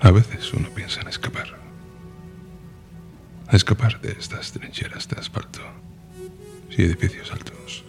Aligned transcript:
A 0.00 0.12
veces 0.12 0.52
uno 0.52 0.68
piensa 0.70 1.00
en 1.00 1.08
escapar. 1.08 1.58
Escapar 3.50 4.00
de 4.00 4.12
estas 4.12 4.52
trincheras 4.52 5.08
de 5.08 5.18
asfalto 5.18 5.60
y 6.70 6.82
edificios 6.82 7.32
altos. 7.32 7.84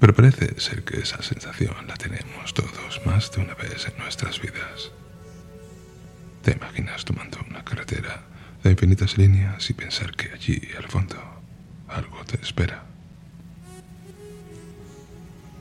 Pero 0.00 0.12
parece 0.12 0.60
ser 0.60 0.82
que 0.82 0.98
esa 0.98 1.22
sensación 1.22 1.86
la 1.86 1.94
tenemos 1.94 2.52
todos 2.52 3.00
más 3.06 3.30
de 3.30 3.42
una 3.42 3.54
vez 3.54 3.86
en 3.86 3.96
nuestras 3.98 4.40
vidas. 4.40 4.90
Te 6.42 6.52
imaginas 6.52 7.04
tomando 7.04 7.38
una 7.48 7.64
carretera 7.64 8.24
de 8.64 8.72
infinitas 8.72 9.16
líneas 9.16 9.70
y 9.70 9.74
pensar 9.74 10.16
que 10.16 10.32
allí, 10.32 10.60
al 10.76 10.88
fondo, 10.88 11.16
algo 11.88 12.24
te 12.24 12.42
espera. 12.42 12.82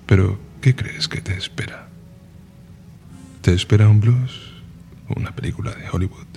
Pero, 0.07 0.39
¿qué 0.61 0.75
crees 0.75 1.07
que 1.07 1.21
te 1.21 1.37
espera? 1.37 1.87
¿Te 3.41 3.53
espera 3.53 3.87
un 3.87 3.99
blues? 3.99 4.52
¿Una 5.09 5.31
película 5.35 5.71
de 5.71 5.89
Hollywood? 5.89 6.27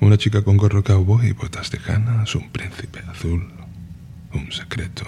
¿Una 0.00 0.16
chica 0.18 0.42
con 0.42 0.56
gorro 0.56 0.82
cowboy 0.82 1.28
y 1.28 1.32
botas 1.32 1.70
tejanas? 1.70 2.34
¿Un 2.34 2.50
príncipe 2.50 3.00
azul? 3.08 3.50
¿Un 4.32 4.50
secreto? 4.50 5.04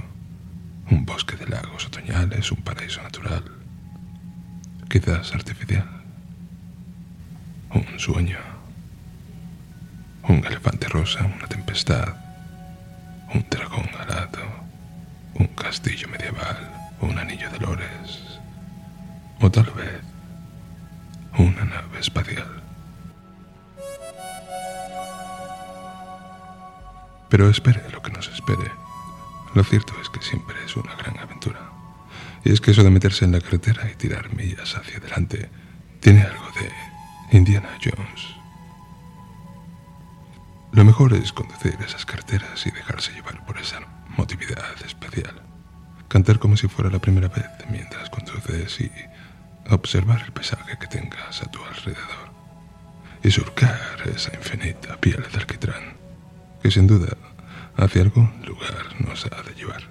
¿Un 0.91 1.05
bosque 1.05 1.37
de 1.37 1.47
lagos 1.47 1.87
otoñales? 1.87 2.53
¿Un 2.53 2.63
paraíso 2.63 3.03
natural? 3.03 3.45
Quizás 4.89 5.33
artificial. 5.35 5.89
¿Un 7.75 7.99
sueño? 7.99 8.39
¿Un 10.29 10.45
elefante 10.45 10.89
rosa? 10.89 11.25
¿Una 11.25 11.47
tempestad? 11.47 12.15
¿Un 13.35 13.45
dragón 13.51 13.89
alado? 13.99 14.43
¿Un 15.35 15.47
castillo 15.49 16.09
medieval? 16.09 16.71
¿Un 17.01 17.19
anillo 17.19 17.51
de 17.51 17.59
lores? 17.59 18.39
¿O 19.41 19.51
tal 19.51 19.67
Pero 27.43 27.51
espere 27.51 27.83
lo 27.91 28.01
que 28.01 28.13
nos 28.13 28.29
espere. 28.29 28.71
Lo 29.53 29.65
cierto 29.65 29.95
es 30.01 30.09
que 30.09 30.23
siempre 30.23 30.55
es 30.65 30.77
una 30.77 30.95
gran 30.95 31.19
aventura. 31.19 31.73
Y 32.45 32.53
es 32.53 32.61
que 32.61 32.71
eso 32.71 32.85
de 32.85 32.91
meterse 32.91 33.25
en 33.25 33.33
la 33.33 33.41
carretera 33.41 33.91
y 33.91 33.97
tirar 33.97 34.33
millas 34.33 34.77
hacia 34.77 34.99
adelante 34.99 35.51
tiene 35.99 36.23
algo 36.23 36.47
de 36.61 37.37
Indiana 37.37 37.71
Jones. 37.83 38.37
Lo 40.71 40.85
mejor 40.85 41.15
es 41.15 41.33
conducir 41.33 41.77
esas 41.85 42.07
carreteras 42.07 42.65
y 42.65 42.71
dejarse 42.71 43.11
llevar 43.11 43.45
por 43.45 43.59
esa 43.59 43.81
motividad 44.17 44.81
especial. 44.87 45.43
Cantar 46.07 46.39
como 46.39 46.57
si 46.57 46.69
fuera 46.69 46.93
la 46.93 47.01
primera 47.01 47.27
vez 47.27 47.51
mientras 47.69 48.09
conduces 48.09 48.81
y 48.83 48.89
observar 49.69 50.23
el 50.23 50.33
paisaje 50.33 50.79
que 50.79 50.87
tengas 50.87 51.43
a 51.43 51.51
tu 51.51 51.59
alrededor 51.65 52.31
y 53.25 53.33
surcar 53.33 54.01
esa 54.15 54.33
infinita 54.33 54.97
piel 55.01 55.27
de 55.33 55.39
alquitrán 55.41 56.03
que 56.63 56.71
sin 56.71 56.87
duda 56.87 57.17
hacia 57.77 58.03
algún 58.03 58.31
lugar 58.47 59.01
nos 59.01 59.27
ha 59.27 59.43
de 59.43 59.55
llevar. 59.55 59.83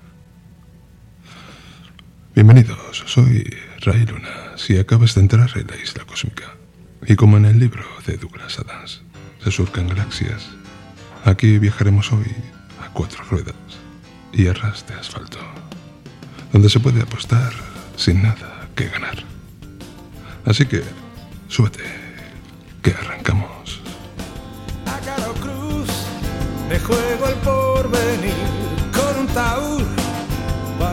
Bienvenidos, 2.34 3.04
soy 3.08 3.44
Ray 3.82 4.06
Luna, 4.06 4.58
si 4.58 4.78
acabas 4.78 5.16
de 5.16 5.22
entrar 5.22 5.50
en 5.56 5.68
la 5.68 5.76
isla 5.78 6.06
cósmica. 6.06 6.56
Y 7.06 7.16
como 7.16 7.38
en 7.38 7.46
el 7.46 7.60
libro 7.60 7.84
de 8.06 8.18
Douglas 8.18 8.60
Adams, 8.60 9.02
se 9.44 9.52
surcan 9.52 9.88
galaxias, 9.88 10.50
aquí 11.26 11.58
viajaremos 11.58 12.12
hoy 12.14 12.28
a 12.82 12.90
cuatro 12.94 13.24
ruedas 13.30 13.56
y 14.32 14.48
a 14.48 14.54
de 14.54 14.94
asfalto, 15.00 15.40
donde 16.54 16.70
se 16.70 16.80
puede 16.80 17.02
apostar 17.02 17.52
sin 17.98 18.22
nada 18.22 18.70
que 18.76 18.88
ganar. 18.88 19.18
Así 20.46 20.66
que, 20.66 20.84
súbete, 21.48 21.84
que 22.82 22.92
arrancamos. 22.92 23.82
A 24.86 25.00
Caro 25.00 25.34
Cruz 25.34 25.90
me 26.70 26.80
juego 26.80 27.28
el 27.28 27.36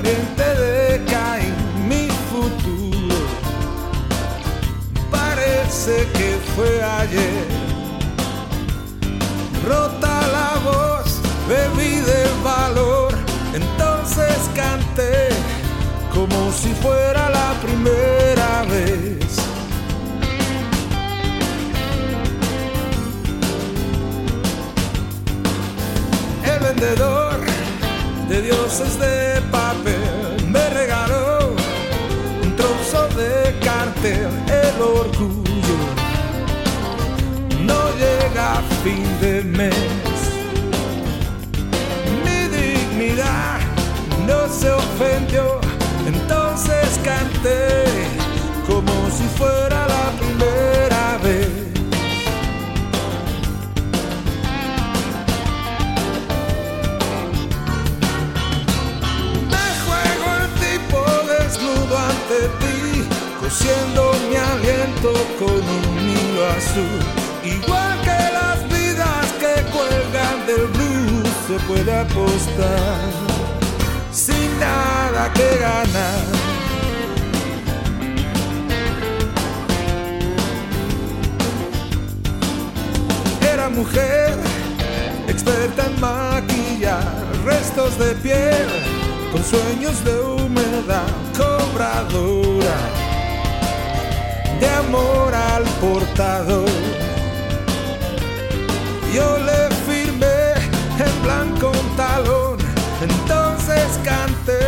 pariente 0.08 0.42
de 0.42 1.04
Caín, 1.04 1.54
mi 1.88 2.08
futuro. 2.30 3.16
Parece 5.10 6.06
que 6.12 6.38
fue 6.54 6.82
ayer. 6.82 7.46
Rota 9.66 10.20
la 10.32 10.58
voz, 10.64 11.20
bebí 11.48 11.96
de 11.96 12.24
valor, 12.42 13.12
entonces 13.52 14.36
canté 14.54 15.28
como 16.14 16.52
si 16.52 16.72
fuera 16.75 17.28
la 17.30 17.52
primera 17.60 18.64
vez. 18.64 19.36
El 26.44 26.60
vendedor 26.60 27.27
de 28.28 28.42
dioses 28.42 28.98
de 28.98 29.40
papel 29.50 30.46
me 30.48 30.68
regaló 30.68 31.54
un 32.42 32.54
trozo 32.56 33.08
de 33.16 33.58
cartel, 33.60 34.28
el 34.48 34.82
orgullo 34.82 35.78
no 37.62 37.80
llega 37.96 38.58
a 38.58 38.62
fin 38.84 39.04
de 39.20 39.42
mes. 39.44 39.74
Mi 42.24 42.40
dignidad 42.54 43.60
no 44.26 44.48
se 44.52 44.70
ofendió, 44.70 45.60
entonces 46.06 47.00
canté 47.02 47.84
como 48.66 48.92
si 49.16 49.24
fuera 49.38 49.88
ante 62.28 62.48
ti, 62.58 63.08
cosiendo 63.40 64.12
mi 64.28 64.36
aliento 64.36 65.12
con 65.38 65.50
un 65.50 66.08
hilo 66.08 66.46
azul. 66.46 67.00
Igual 67.44 68.00
que 68.02 68.18
las 68.32 68.62
vidas 68.68 69.26
que 69.40 69.62
cuelgan 69.70 70.46
del 70.46 70.66
blues, 70.68 71.28
se 71.46 71.58
puede 71.66 71.94
apostar 71.94 72.98
sin 74.12 74.58
nada 74.60 75.32
que 75.32 75.58
ganar. 75.58 76.24
Era 83.52 83.68
mujer, 83.70 84.36
experta 85.28 85.86
en 85.86 86.00
maquillar 86.00 87.02
restos 87.44 87.98
de 87.98 88.14
piel, 88.16 88.66
con 89.32 89.44
sueños 89.44 90.04
de 90.04 90.20
humedad, 90.20 91.06
cobradora 91.36 92.78
de 94.60 94.69
amor 94.69 95.34
al 95.34 95.64
portador. 95.80 96.69
Yo 99.14 99.38
le 99.38 99.75
firmé 99.86 100.54
en 100.98 101.22
blanco 101.22 101.70
un 101.70 101.96
talón, 101.96 102.58
entonces 103.00 103.98
canté 104.04 104.66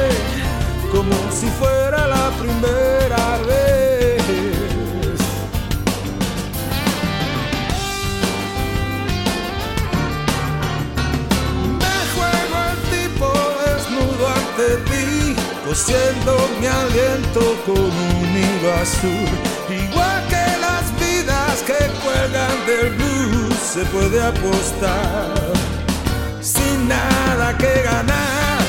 como 0.92 1.14
si 1.32 1.46
fuera 1.58 2.06
la 2.06 2.30
primera 2.38 3.38
vez. 3.46 3.50
Cosiendo 15.70 16.37
mi 16.61 16.67
aliento 16.67 17.40
con 17.64 17.78
un 17.78 18.28
hilo 18.37 18.75
azul. 18.82 19.28
Igual 19.69 20.20
que 20.28 20.44
las 20.67 20.84
vidas 20.99 21.62
que 21.64 21.81
cuelgan 22.02 22.56
del 22.67 22.90
blues, 22.96 23.55
se 23.55 23.84
puede 23.84 24.20
apostar 24.20 25.52
sin 26.40 26.88
nada 26.88 27.56
que 27.56 27.82
ganar. 27.84 28.59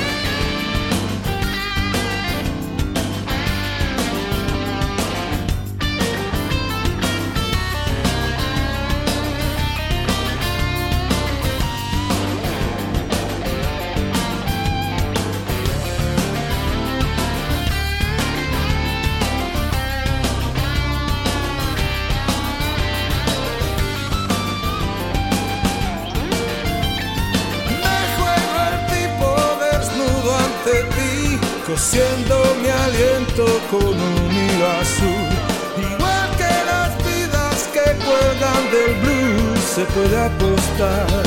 Hilo 33.79 34.67
azul. 34.81 35.29
Igual 35.77 36.29
que 36.37 36.53
las 36.71 36.97
vidas 37.05 37.69
que 37.73 37.85
cuelgan 38.05 38.63
del 38.71 38.93
blues 39.01 39.59
se 39.59 39.85
puede 39.85 40.17
apostar 40.17 41.23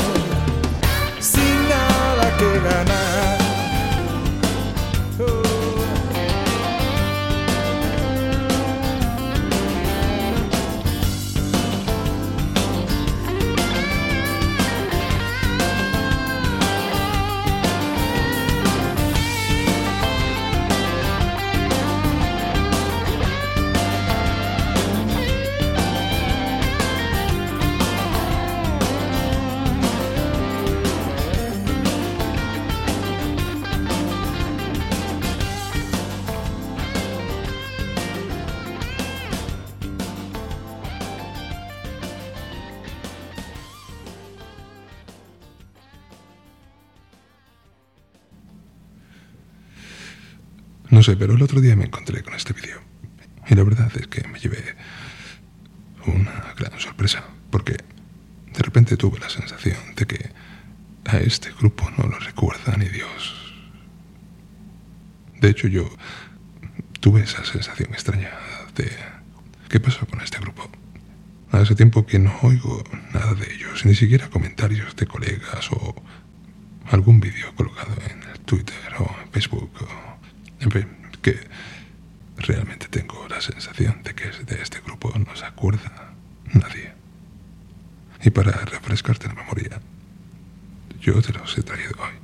sin 1.19 1.69
nada 1.69 2.37
que 2.37 2.59
ganar. 2.59 3.04
Sé, 51.05 51.15
pero 51.15 51.35
el 51.35 51.41
otro 51.41 51.61
día 51.61 51.75
me 51.75 51.85
encontré 51.85 52.23
con 52.23 52.33
este 52.33 52.53
vídeo. 52.53 52.81
Y 53.47 53.53
la 53.53 53.63
verdad 53.63 53.91
es 53.95 54.07
que 54.07 54.27
me 54.27 54.39
llevé 54.39 54.75
una 56.07 56.53
gran 56.57 56.79
sorpresa, 56.79 57.23
porque 57.51 57.73
de 57.73 58.59
repente 58.59 58.97
tuve 58.97 59.19
la 59.19 59.29
sensación 59.29 59.77
de 59.95 60.05
que 60.05 60.29
a 61.05 61.17
este 61.17 61.51
grupo 61.51 61.89
no 61.97 62.07
lo 62.07 62.17
recuerda 62.19 62.75
ni 62.77 62.87
Dios. 62.89 63.53
De 65.39 65.49
hecho, 65.49 65.67
yo 65.67 65.87
tuve 66.99 67.21
esa 67.21 67.45
sensación 67.45 67.93
extraña 67.93 68.31
de 68.75 68.89
¿qué 69.69 69.79
pasó 69.79 70.07
con 70.07 70.21
este 70.21 70.39
grupo? 70.39 70.67
Hace 71.51 71.75
tiempo 71.75 72.05
que 72.07 72.17
no 72.17 72.35
oigo 72.41 72.83
nada 73.13 73.35
de 73.35 73.53
ellos, 73.53 73.85
ni 73.85 73.93
siquiera 73.93 74.29
comentarios 74.29 74.95
de 74.95 75.05
colegas 75.05 75.71
o 75.71 75.95
algún 76.89 77.19
vídeo 77.19 77.53
colocado 77.55 77.93
en 78.09 78.43
Twitter 78.45 78.75
o 78.97 79.15
Facebook 79.31 79.71
o 79.81 80.14
en 80.59 80.71
fin, 80.71 80.87
que 81.21 81.39
realmente 82.37 82.87
tengo 82.87 83.27
la 83.27 83.41
sensación 83.41 84.03
de 84.03 84.13
que 84.13 84.29
de 84.29 84.61
este 84.61 84.79
grupo 84.81 85.13
no 85.17 85.35
se 85.35 85.45
acuerda 85.45 86.13
nadie. 86.53 86.93
Y 88.23 88.29
para 88.29 88.51
refrescarte 88.51 89.27
la 89.27 89.35
memoria, 89.35 89.79
yo 90.99 91.21
te 91.21 91.33
los 91.33 91.57
he 91.57 91.63
traído 91.63 91.91
hoy. 91.99 92.15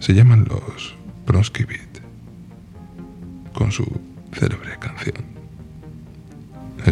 Se 0.00 0.14
llaman 0.14 0.46
los 0.48 0.96
Bronsky 1.26 1.64
Beat, 1.64 2.00
con 3.52 3.70
su 3.70 3.84
célebre 4.32 4.78
canción, 4.78 5.24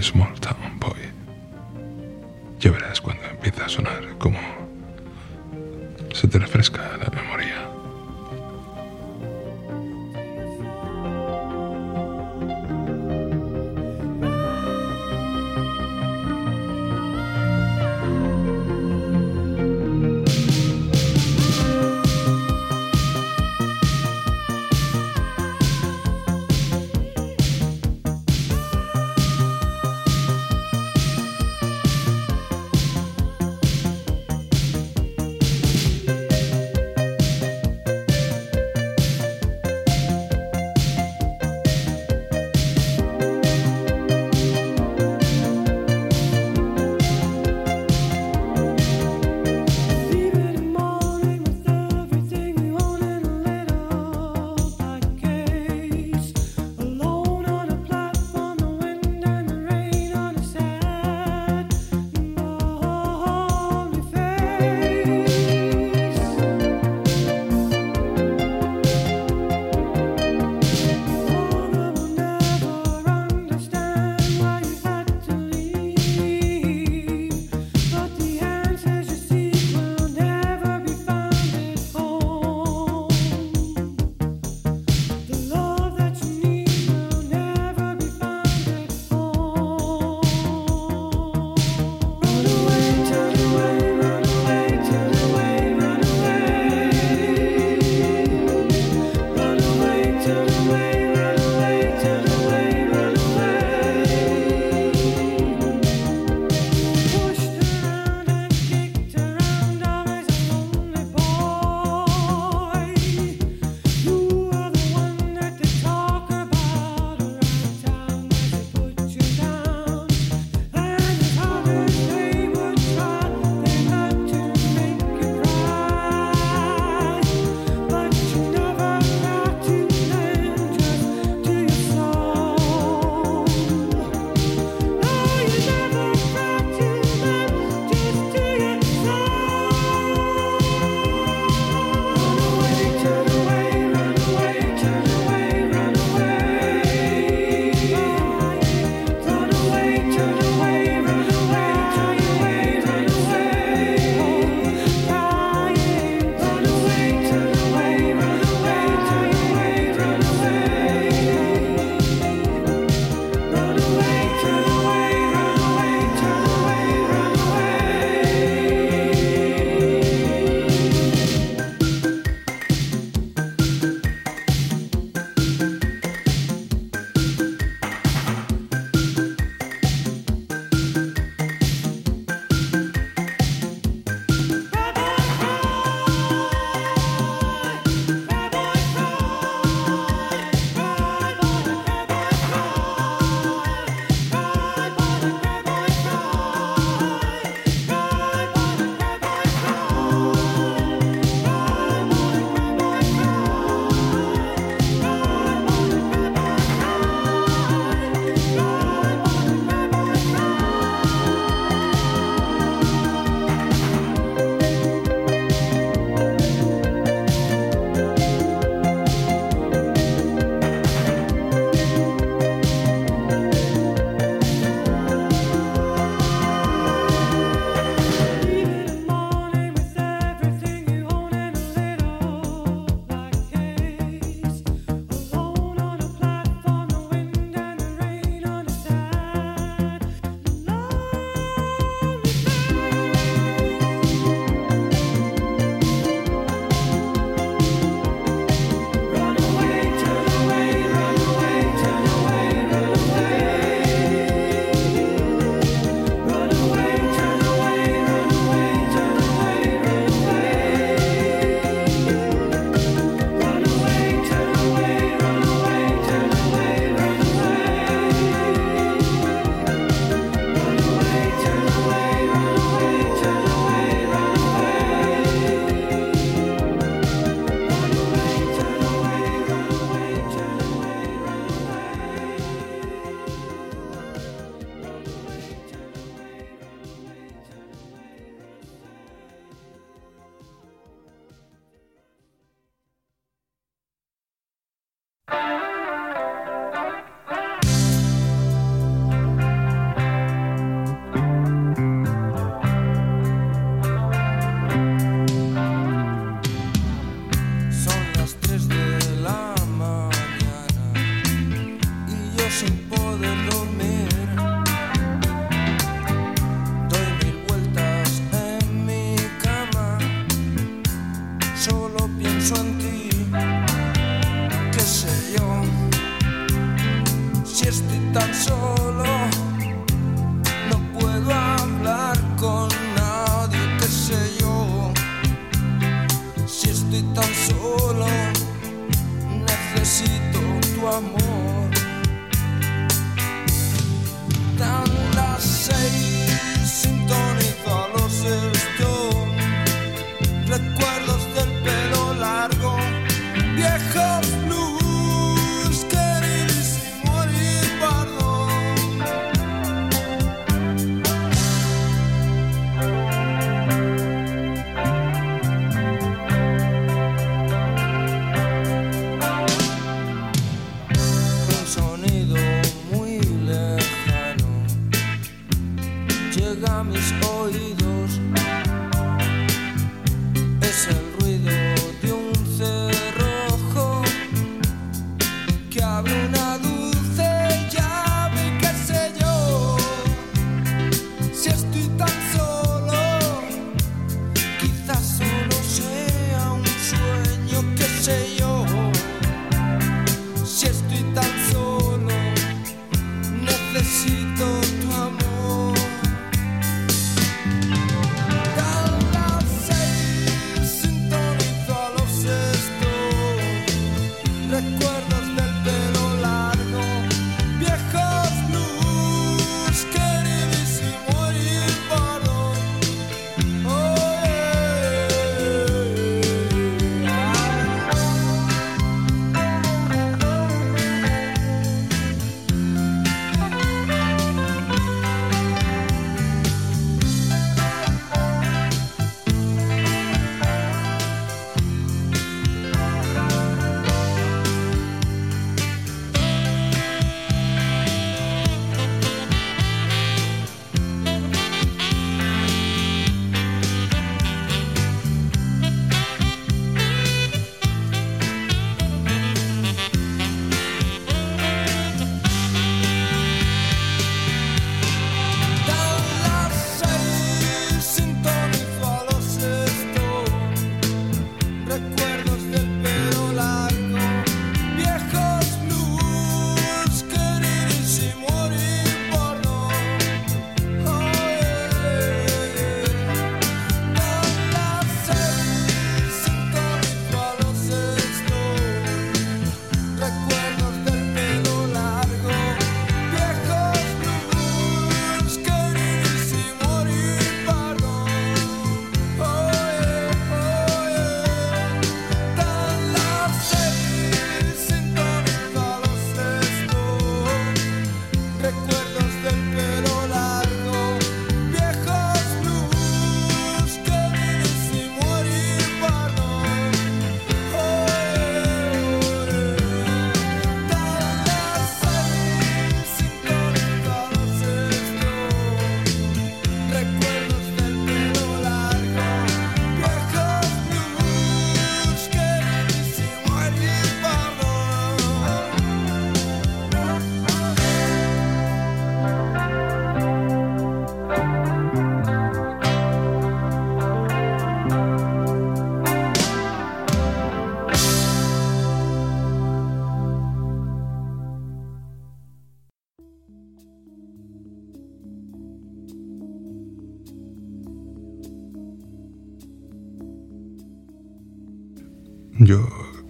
Small 0.01 0.39
Town 0.41 0.79
Boy. 0.79 1.11
Ya 2.61 2.71
verás 2.71 3.01
cuando 3.01 3.25
empieza 3.25 3.65
a 3.65 3.69
sonar 3.69 4.17
como 4.19 4.39
se 6.13 6.29
te 6.29 6.39
refresca 6.39 6.97
la 6.99 7.11
memoria. 7.11 7.80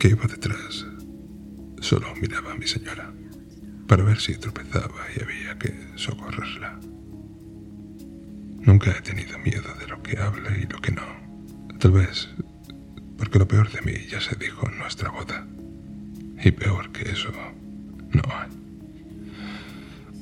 Que 0.01 0.09
iba 0.09 0.27
detrás, 0.27 0.87
solo 1.81 2.15
miraba 2.23 2.53
a 2.53 2.55
mi 2.57 2.67
señora 2.67 3.13
para 3.87 4.03
ver 4.03 4.19
si 4.19 4.35
tropezaba 4.35 5.03
y 5.15 5.23
había 5.23 5.59
que 5.59 5.75
socorrerla. 5.97 6.81
Nunca 8.63 8.93
he 8.93 9.03
tenido 9.03 9.39
miedo 9.41 9.75
de 9.79 9.87
lo 9.87 10.03
que 10.03 10.19
habla 10.19 10.57
y 10.57 10.63
lo 10.63 10.81
que 10.81 10.93
no. 10.93 11.03
Tal 11.79 11.93
vez 11.93 12.31
porque 13.19 13.39
lo 13.39 13.47
peor 13.47 13.71
de 13.71 13.83
mí 13.83 14.07
ya 14.09 14.23
se 14.23 14.35
dijo 14.37 14.67
en 14.71 14.79
nuestra 14.79 15.11
boda. 15.11 15.47
Y 16.43 16.51
peor 16.53 16.91
que 16.93 17.11
eso, 17.11 17.31
no 18.13 18.23
hay. 18.33 18.49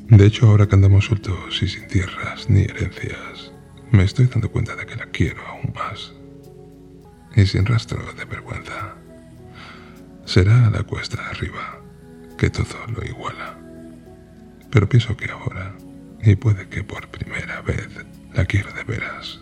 De 0.08 0.26
hecho, 0.26 0.48
ahora 0.48 0.66
que 0.66 0.74
andamos 0.74 1.04
sueltos 1.04 1.62
y 1.62 1.68
sin 1.68 1.86
tierras 1.86 2.50
ni 2.50 2.62
herencias, 2.62 3.52
me 3.92 4.02
estoy 4.02 4.26
dando 4.26 4.50
cuenta 4.50 4.74
de 4.74 4.86
que 4.86 4.96
la 4.96 5.06
quiero 5.06 5.46
aún 5.46 5.72
más 5.72 6.12
y 7.36 7.46
sin 7.46 7.64
rastro 7.64 8.02
de 8.14 8.24
vergüenza. 8.24 8.97
Será 10.28 10.68
la 10.68 10.82
cuesta 10.82 11.26
arriba 11.30 11.80
que 12.36 12.50
todo 12.50 12.86
lo 12.94 13.02
iguala. 13.02 13.56
Pero 14.70 14.86
pienso 14.86 15.16
que 15.16 15.30
ahora, 15.30 15.74
y 16.22 16.36
puede 16.36 16.68
que 16.68 16.84
por 16.84 17.08
primera 17.08 17.62
vez, 17.62 17.88
la 18.34 18.44
quiero 18.44 18.70
de 18.74 18.84
veras, 18.84 19.40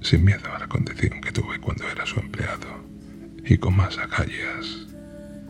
sin 0.00 0.24
miedo 0.24 0.50
a 0.54 0.58
la 0.58 0.68
condición 0.68 1.20
que 1.20 1.32
tuve 1.32 1.60
cuando 1.60 1.86
era 1.86 2.06
su 2.06 2.18
empleado 2.18 2.82
y 3.44 3.58
con 3.58 3.76
más 3.76 3.98
agallas 3.98 4.86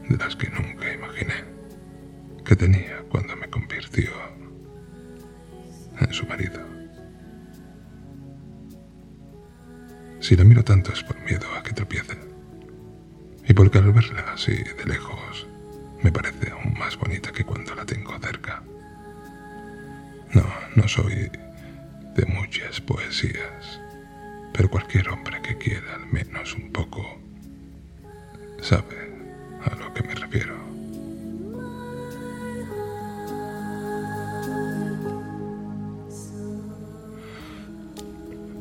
de 0.09 0.17
las 0.17 0.35
que 0.35 0.51
nunca 0.51 0.93
imaginé 0.93 1.45
que 2.45 2.57
tenía 2.57 3.05
cuando 3.09 3.37
me 3.37 3.49
convirtió 3.49 4.11
en 6.01 6.13
su 6.13 6.27
marido. 6.27 6.59
Si 10.19 10.35
la 10.35 10.43
miro 10.43 10.65
tanto 10.65 10.93
es 10.93 11.05
por 11.05 11.21
miedo 11.21 11.47
a 11.57 11.63
que 11.63 11.73
tropiece. 11.73 12.30
Y 13.51 13.53
porque 13.53 13.79
al 13.79 13.93
verla 13.93 14.25
así 14.33 14.53
de 14.53 14.85
lejos 14.87 15.45
me 16.05 16.13
parece 16.13 16.53
aún 16.53 16.73
más 16.79 16.97
bonita 16.97 17.33
que 17.33 17.45
cuando 17.45 17.75
la 17.75 17.85
tengo 17.85 18.17
cerca. 18.21 18.63
No, 20.33 20.47
no 20.77 20.87
soy 20.87 21.33
de 22.15 22.27
muchas 22.27 22.81
poesías, 22.81 23.81
pero 24.53 24.71
cualquier 24.71 25.09
hombre 25.09 25.43
que 25.43 25.59
quiera 25.59 25.97
al 25.97 26.07
menos 26.13 26.55
un 26.55 26.71
poco 26.71 27.21
sabe 28.63 29.11
a 29.65 29.75
lo 29.75 29.93
que 29.95 30.05
me 30.05 30.15
refiero. 30.15 30.55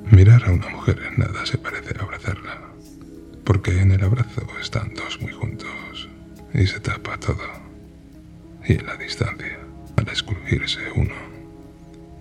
Mirar 0.10 0.44
a 0.46 0.52
una 0.52 0.70
mujer 0.70 1.00
en 1.12 1.20
nada 1.20 1.46
se 1.46 1.60
parece 1.60 1.96
a 1.96 2.02
abrazarla, 2.02 2.69
porque 3.50 3.82
en 3.82 3.92
el 3.92 4.04
abrazo 4.04 4.44
están 4.62 4.94
dos 4.94 5.20
muy 5.22 5.32
juntos 5.32 6.08
y 6.54 6.68
se 6.68 6.80
tapa 6.82 7.18
todo. 7.18 7.42
Y 8.64 8.74
en 8.74 8.86
la 8.86 8.96
distancia, 8.96 9.58
al 9.96 10.08
escurrirse 10.08 10.82
uno, 10.96 11.16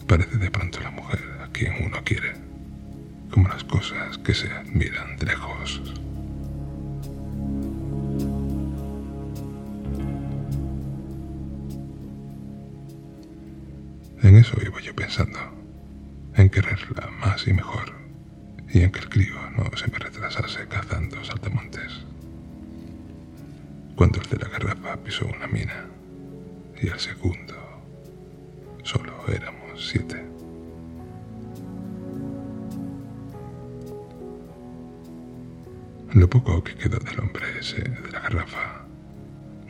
parece 0.07 0.39
de 0.39 0.51
pronto 0.51 0.81
la 0.81 0.91
mujer 0.91 1.21
a 1.45 1.49
quien 1.49 1.75
uno 1.85 1.99
quiere, 2.03 2.33
como 3.31 3.47
las 3.47 3.63
cosas 3.63 4.17
que 4.17 4.33
se 4.33 4.51
admiran 4.51 5.19
de 5.19 5.27
lejos. 5.27 5.83
En 14.23 14.35
eso 14.35 14.57
iba 14.65 14.81
yo 14.81 14.97
pensando 14.97 15.39
en 16.37 16.49
quererla 16.49 17.11
más 17.21 17.47
y 17.47 17.53
mejor, 17.53 17.98
y 18.71 18.83
en 18.83 18.91
que 18.91 19.01
el 19.01 19.09
crío 19.09 19.35
no 19.57 19.71
se 19.77 19.91
me 19.91 19.99
retrasase 19.99 20.67
cazando 20.69 21.23
saltamontes. 21.25 22.05
Cuando 23.97 24.21
el 24.21 24.29
de 24.29 24.37
la 24.37 24.49
garrafa 24.49 24.97
pisó 24.99 25.27
una 25.27 25.47
mina, 25.47 25.87
y 26.81 26.89
el 26.89 26.99
segundo, 27.01 27.55
solo 28.85 29.13
éramos 29.29 29.89
siete. 29.89 30.25
Lo 36.13 36.29
poco 36.31 36.63
que 36.63 36.75
quedó 36.75 36.99
del 36.99 37.21
hombre 37.21 37.45
ese 37.61 37.83
de 37.83 38.11
la 38.13 38.21
garrafa 38.21 38.85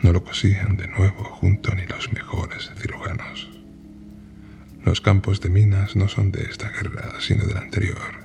no 0.03 0.13
lo 0.13 0.23
cosían 0.23 0.77
de 0.77 0.87
nuevo 0.87 1.25
junto 1.25 1.75
ni 1.75 1.85
los 1.87 2.13
mejores 2.13 2.71
cirujanos. 2.77 3.49
Los 4.85 5.01
campos 5.01 5.41
de 5.41 5.49
minas 5.49 5.97
no 5.97 6.09
son 6.09 6.31
de 6.31 6.43
esta 6.45 6.71
guerra, 6.71 7.21
sino 7.21 7.45
de 7.45 7.55
la 7.55 7.61
anterior, 7.61 8.17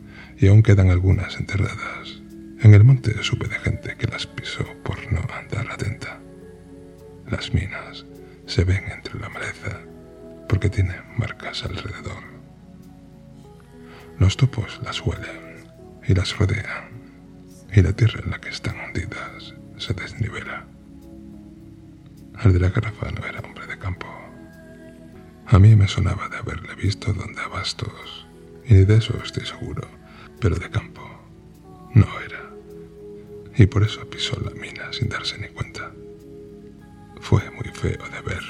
y 0.44 0.50
aún 0.50 0.62
quedan 0.62 0.90
algunas 0.90 1.38
enterradas. 1.38 2.22
En 2.60 2.74
el 2.74 2.84
monte 2.84 3.16
supe 3.24 3.48
de 3.48 3.56
gente 3.56 3.96
que 3.96 4.08
las 4.08 4.28
pisó 4.28 4.66
por 4.84 5.00
no 5.10 5.22
andar 5.34 5.72
atenta. 5.72 6.20
Las 7.32 7.54
minas 7.54 8.06
se 8.46 8.66
ven 8.66 8.84
entre 8.92 9.18
la 9.22 9.30
maleza 9.30 9.80
porque 10.50 10.70
tienen 10.70 11.02
marcas 11.18 11.64
alrededor. 11.64 12.24
Los 14.20 14.36
topos 14.36 14.82
las 14.84 15.00
huelen 15.00 15.64
y 16.06 16.14
las 16.14 16.38
rodean, 16.38 16.90
y 17.74 17.82
la 17.82 17.94
tierra 17.94 18.20
en 18.26 18.32
la 18.32 18.42
que 18.42 18.50
están 18.50 18.76
hundidas 18.78 19.54
se 19.78 19.94
desnivela. 19.94 20.66
El 22.44 22.52
de 22.52 22.60
la 22.60 22.70
garrafa 22.70 23.08
era 23.08 23.40
hombre 23.40 23.66
de 23.66 23.80
campo. 23.80 24.08
A 25.46 25.58
mí 25.58 25.74
me 25.78 25.88
sonaba 25.88 26.28
de 26.28 26.36
haberle 26.36 26.76
visto 26.76 27.14
donde 27.14 27.40
abastos, 27.40 28.28
y 28.66 28.74
de 28.74 28.98
eso 28.98 29.18
estoy 29.24 29.46
seguro, 29.46 29.88
pero 30.44 30.58
de 30.58 30.70
campo 30.70 31.02
no 31.94 32.06
era. 32.20 32.52
Y 33.56 33.66
por 33.66 33.82
eso 33.82 34.06
pisó 34.10 34.38
la 34.42 34.52
mina 34.52 34.92
sin 34.92 35.08
darse 35.08 35.38
ni 35.38 35.48
cuenta. 35.48 35.90
Fue 37.22 37.50
muy 37.52 37.70
feo 37.74 38.04
de 38.10 38.22
ver, 38.22 38.44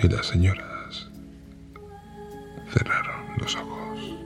y 0.00 0.08
las 0.08 0.26
señoras 0.26 1.10
cerraron 2.72 3.36
los 3.38 3.56
ojos. 3.56 4.19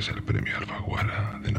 Pertenece 0.00 0.12
al 0.12 0.22
premio 0.22 0.56
Alfaguara 0.56 1.38
de 1.42 1.49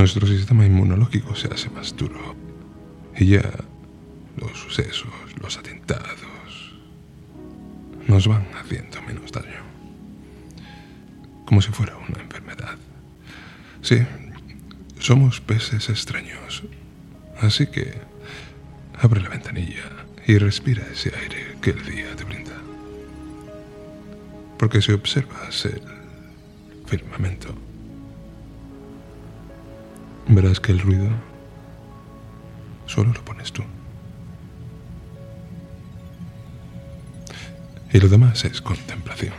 nuestro 0.00 0.26
sistema 0.26 0.64
inmunológico 0.64 1.36
se 1.36 1.48
hace 1.48 1.68
más 1.68 1.94
duro 1.94 2.34
y 3.18 3.26
ya 3.26 3.42
los 4.38 4.58
sucesos, 4.58 5.12
los 5.38 5.58
atentados, 5.58 6.74
nos 8.08 8.26
van 8.26 8.46
haciendo 8.58 9.02
menos 9.02 9.30
daño, 9.30 9.60
como 11.44 11.60
si 11.60 11.70
fuera 11.70 11.98
una 11.98 12.22
enfermedad. 12.22 12.78
Sí, 13.82 13.98
somos 14.98 15.42
peces 15.42 15.90
extraños, 15.90 16.62
así 17.38 17.66
que 17.66 17.92
abre 19.02 19.20
la 19.20 19.28
ventanilla 19.28 19.84
y 20.26 20.38
respira 20.38 20.82
ese 20.90 21.14
aire 21.14 21.56
que 21.60 21.70
el 21.72 21.84
día 21.84 22.16
te 22.16 22.24
brinda. 22.24 22.56
Porque 24.58 24.80
si 24.80 24.92
observas 24.92 25.66
el 25.66 25.82
firmamento, 26.86 27.54
verás 30.34 30.60
que 30.60 30.72
el 30.72 30.78
ruido 30.78 31.08
solo 32.86 33.12
lo 33.12 33.24
pones 33.24 33.52
tú. 33.52 33.62
Y 37.92 37.98
lo 37.98 38.08
demás 38.08 38.44
es 38.44 38.60
contemplación. 38.60 39.34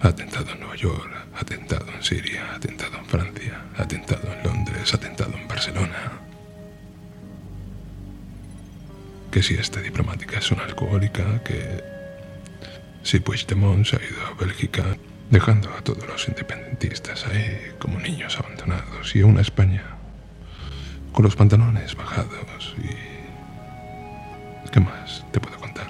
Atentado 0.00 0.52
en 0.52 0.60
Nueva 0.60 0.76
York, 0.76 1.10
atentado 1.34 1.86
en 1.92 2.02
Siria, 2.02 2.54
atentado 2.54 2.98
en 2.98 3.06
Francia, 3.06 3.62
atentado 3.76 4.32
en 4.32 4.42
Londres, 4.42 4.92
atentado 4.92 5.32
en 5.36 5.48
Barcelona. 5.48 6.12
Que 9.30 9.42
si 9.42 9.54
esta 9.54 9.80
diplomática 9.80 10.38
es 10.38 10.50
una 10.50 10.64
alcohólica, 10.64 11.42
que 11.42 11.95
si 13.06 13.20
Puigdemont 13.20 13.86
se 13.86 13.96
ha 13.96 14.00
ido 14.00 14.20
a 14.26 14.34
Bélgica 14.34 14.96
dejando 15.30 15.70
a 15.70 15.80
todos 15.80 16.04
los 16.08 16.26
independentistas 16.26 17.24
ahí 17.28 17.72
como 17.78 18.00
niños 18.00 18.36
abandonados 18.36 19.14
y 19.14 19.20
a 19.20 19.26
una 19.26 19.42
España 19.42 19.84
con 21.12 21.24
los 21.24 21.36
pantalones 21.36 21.94
bajados 21.94 22.74
y... 22.82 24.70
¿Qué 24.72 24.80
más 24.80 25.24
te 25.30 25.38
puedo 25.38 25.56
contar? 25.56 25.86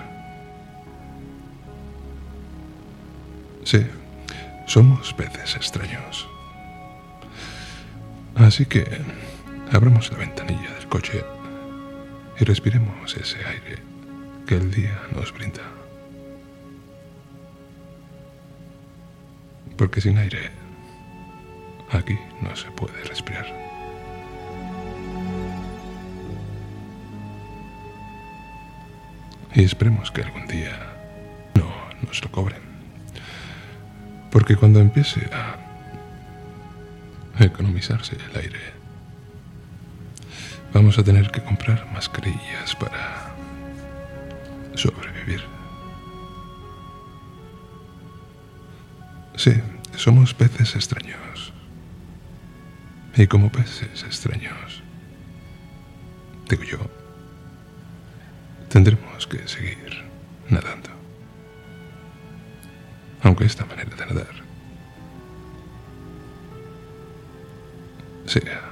Sí, 3.64 3.86
somos 4.66 5.14
peces 5.14 5.56
extraños. 5.56 6.28
Así 8.34 8.66
que 8.66 8.86
abramos 9.72 10.12
la 10.12 10.18
ventanilla 10.18 10.70
del 10.74 10.86
coche 10.88 11.24
y 12.38 12.44
respiremos 12.44 13.16
ese 13.16 13.38
aire 13.38 13.78
que 14.46 14.56
el 14.56 14.70
día 14.70 15.00
nos 15.14 15.32
brinda. 15.32 15.62
Porque 19.76 20.00
sin 20.00 20.18
aire 20.18 20.50
aquí 21.90 22.18
no 22.40 22.54
se 22.56 22.70
puede 22.70 23.02
respirar. 23.04 23.46
Y 29.54 29.64
esperemos 29.64 30.10
que 30.10 30.22
algún 30.22 30.46
día 30.46 30.78
no 31.54 31.72
nos 32.02 32.22
lo 32.22 32.30
cobren. 32.30 32.60
Porque 34.30 34.56
cuando 34.56 34.80
empiece 34.80 35.28
a 35.32 35.56
economizarse 37.44 38.16
el 38.30 38.40
aire, 38.40 38.60
vamos 40.72 40.98
a 40.98 41.02
tener 41.02 41.30
que 41.30 41.42
comprar 41.42 41.90
mascarillas 41.92 42.76
para 42.78 43.34
sobrevivir. 44.74 45.05
Sí, 49.46 49.52
somos 49.94 50.34
peces 50.34 50.74
extraños. 50.74 51.52
Y 53.16 53.28
como 53.28 53.48
peces 53.48 54.02
extraños, 54.02 54.82
digo 56.48 56.64
yo, 56.64 56.78
tendremos 58.68 59.24
que 59.28 59.46
seguir 59.46 60.02
nadando. 60.50 60.90
Aunque 63.22 63.44
esta 63.44 63.64
manera 63.66 63.94
de 63.94 64.06
nadar 64.06 64.34
sea 68.24 68.62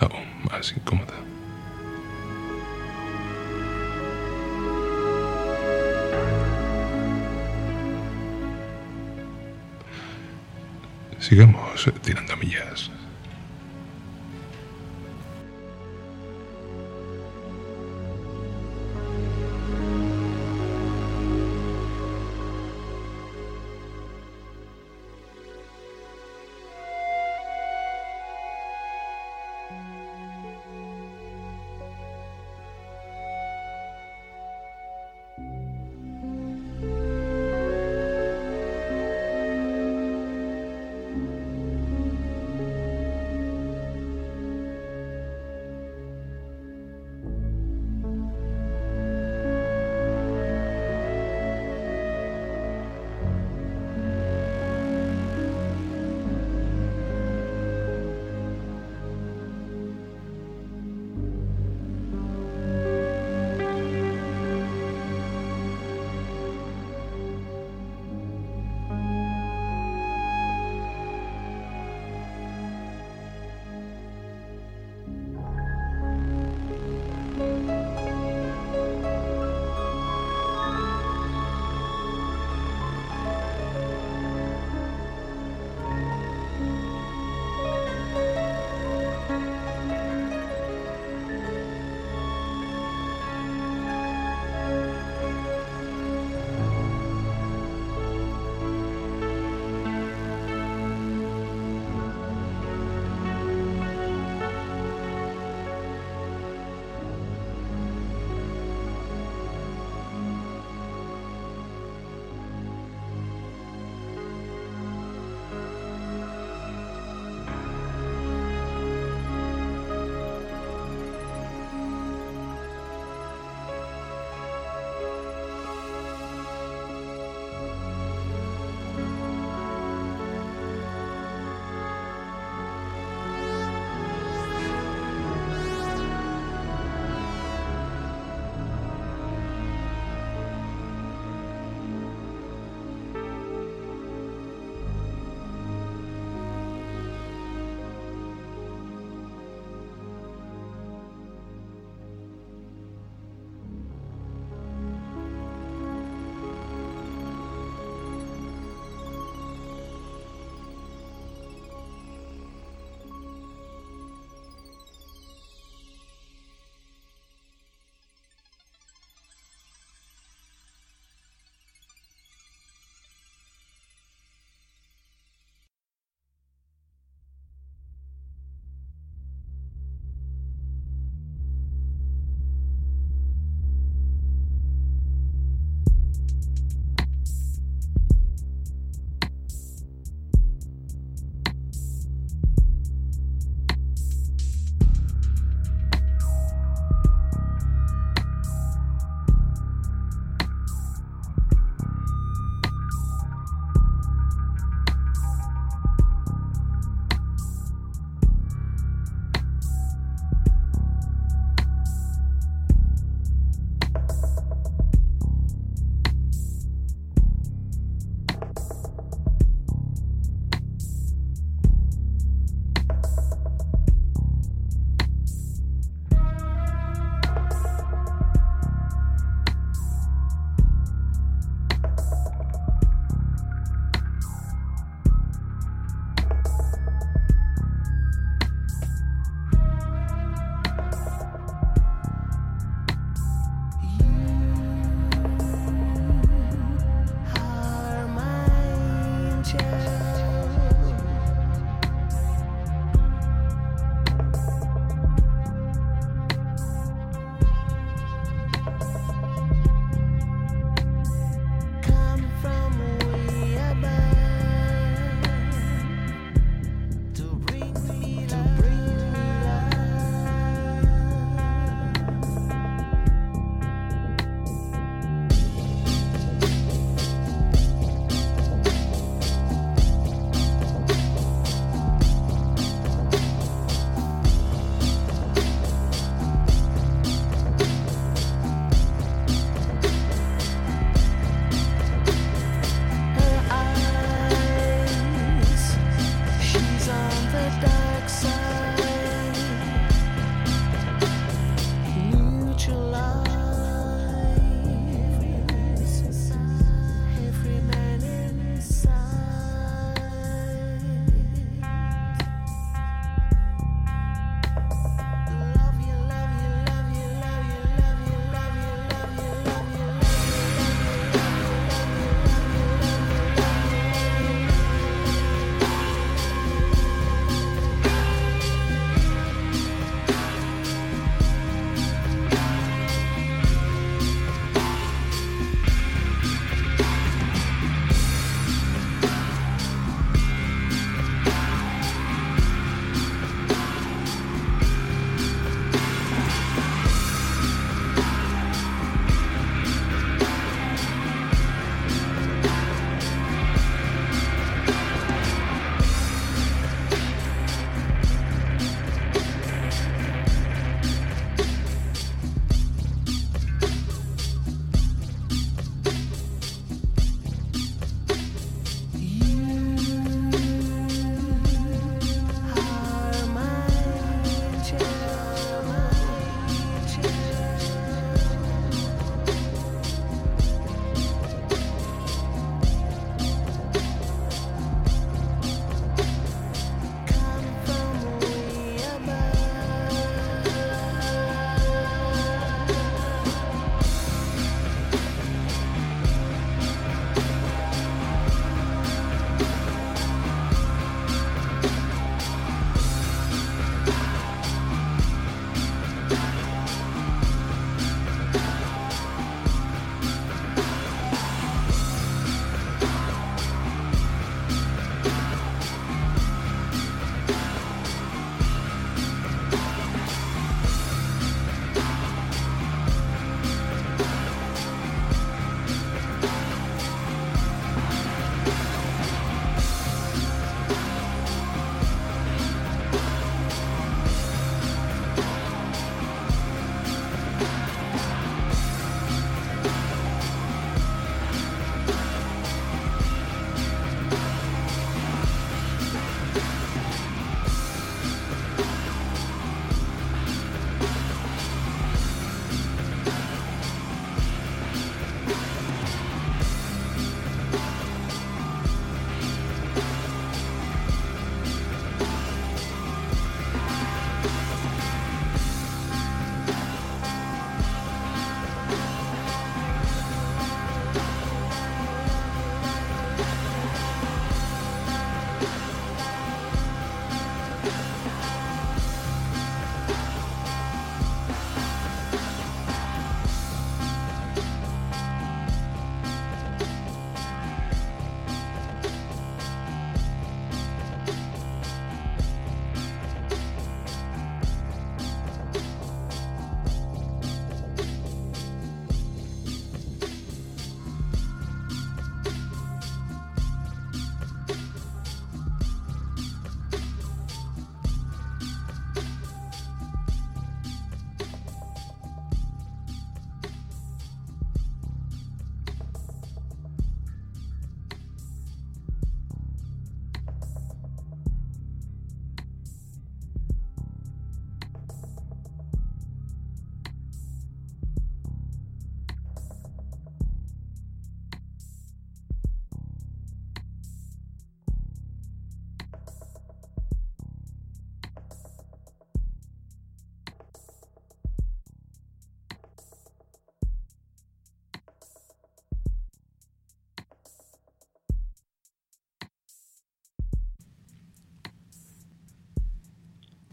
aún 0.00 0.26
más 0.50 0.72
incómoda. 0.76 1.01
Sigamos 11.32 11.90
tirando 12.02 12.36
millas. 12.36 12.90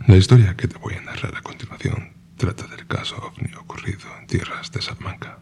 La 0.09 0.17
historia 0.17 0.57
que 0.57 0.67
te 0.67 0.75
voy 0.79 0.95
a 0.95 1.01
narrar 1.01 1.35
a 1.35 1.41
continuación 1.43 2.13
trata 2.35 2.65
del 2.65 2.87
caso 2.87 3.15
ovni 3.17 3.53
ocurrido 3.53 4.07
en 4.19 4.25
tierras 4.25 4.71
de 4.71 4.81
Salamanca. 4.81 5.37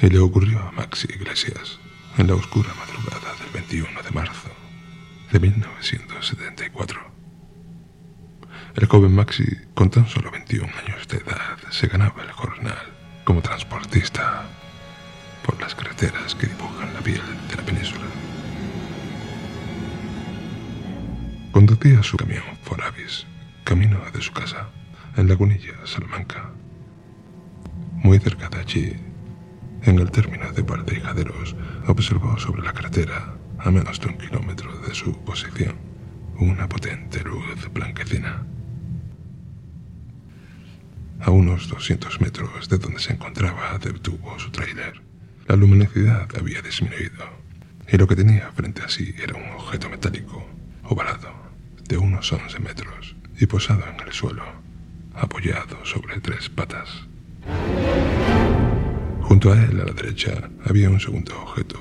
Y 0.00 0.08
le 0.08 0.18
ocurrió 0.18 0.60
a 0.60 0.72
Maxi 0.72 1.06
Iglesias 1.12 1.78
en 2.16 2.28
la 2.28 2.36
oscura 2.36 2.70
madrugada 2.72 3.34
del 3.34 3.50
21 3.52 4.02
de 4.02 4.10
marzo 4.12 4.48
de 5.30 5.40
1974. 5.40 7.00
El 8.76 8.86
joven 8.86 9.14
Maxi, 9.14 9.44
con 9.74 9.90
tan 9.90 10.08
solo 10.08 10.30
21 10.30 10.64
años 10.64 11.06
de 11.06 11.18
edad, 11.18 11.58
se 11.68 11.86
ganaba 11.86 12.22
el 12.22 12.32
jornal 12.32 12.94
como 13.24 13.42
transportista 13.42 14.48
por 15.44 15.60
las 15.60 15.74
carreteras 15.74 16.34
que 16.34 16.46
dibujan 16.46 16.94
la 16.94 17.00
piel 17.00 17.20
de 17.50 17.56
la 17.56 17.62
península. 17.62 18.06
Conducía 21.52 22.00
su 22.02 22.16
Lagunilla, 25.40 25.86
Salamanca. 25.86 26.50
Muy 28.04 28.18
cerca 28.18 28.50
de 28.50 28.58
allí, 28.58 28.92
en 29.84 29.98
el 29.98 30.10
término 30.10 30.52
de 30.52 30.60
Valdejaderos, 30.60 31.56
observó 31.86 32.38
sobre 32.38 32.62
la 32.62 32.74
carretera, 32.74 33.36
a 33.58 33.70
menos 33.70 33.98
de 34.00 34.08
un 34.08 34.18
kilómetro 34.18 34.70
de 34.80 34.94
su 34.94 35.16
posición, 35.24 35.76
una 36.38 36.68
potente 36.68 37.22
luz 37.24 37.72
blanquecina. 37.72 38.44
A 41.20 41.30
unos 41.30 41.68
200 41.70 42.20
metros 42.20 42.68
de 42.68 42.76
donde 42.76 42.98
se 42.98 43.14
encontraba, 43.14 43.78
detuvo 43.78 44.38
su 44.38 44.50
tráiler. 44.50 45.00
La 45.48 45.56
luminosidad 45.56 46.28
había 46.38 46.60
disminuido 46.60 47.24
y 47.90 47.96
lo 47.96 48.06
que 48.06 48.16
tenía 48.16 48.52
frente 48.52 48.82
a 48.82 48.90
sí 48.90 49.14
era 49.18 49.36
un 49.36 49.52
objeto 49.52 49.88
metálico, 49.88 50.46
ovalado, 50.84 51.32
de 51.88 51.96
unos 51.96 52.30
11 52.30 52.58
metros 52.58 53.16
y 53.38 53.46
posado 53.46 53.86
en 53.88 54.06
el 54.06 54.12
suelo, 54.12 54.44
apoyado 55.30 55.78
sobre 55.84 56.20
tres 56.20 56.48
patas. 56.48 56.88
Junto 59.22 59.52
a 59.52 59.56
él, 59.62 59.80
a 59.80 59.84
la 59.84 59.92
derecha, 59.92 60.50
había 60.64 60.90
un 60.90 60.98
segundo 60.98 61.40
objeto, 61.40 61.78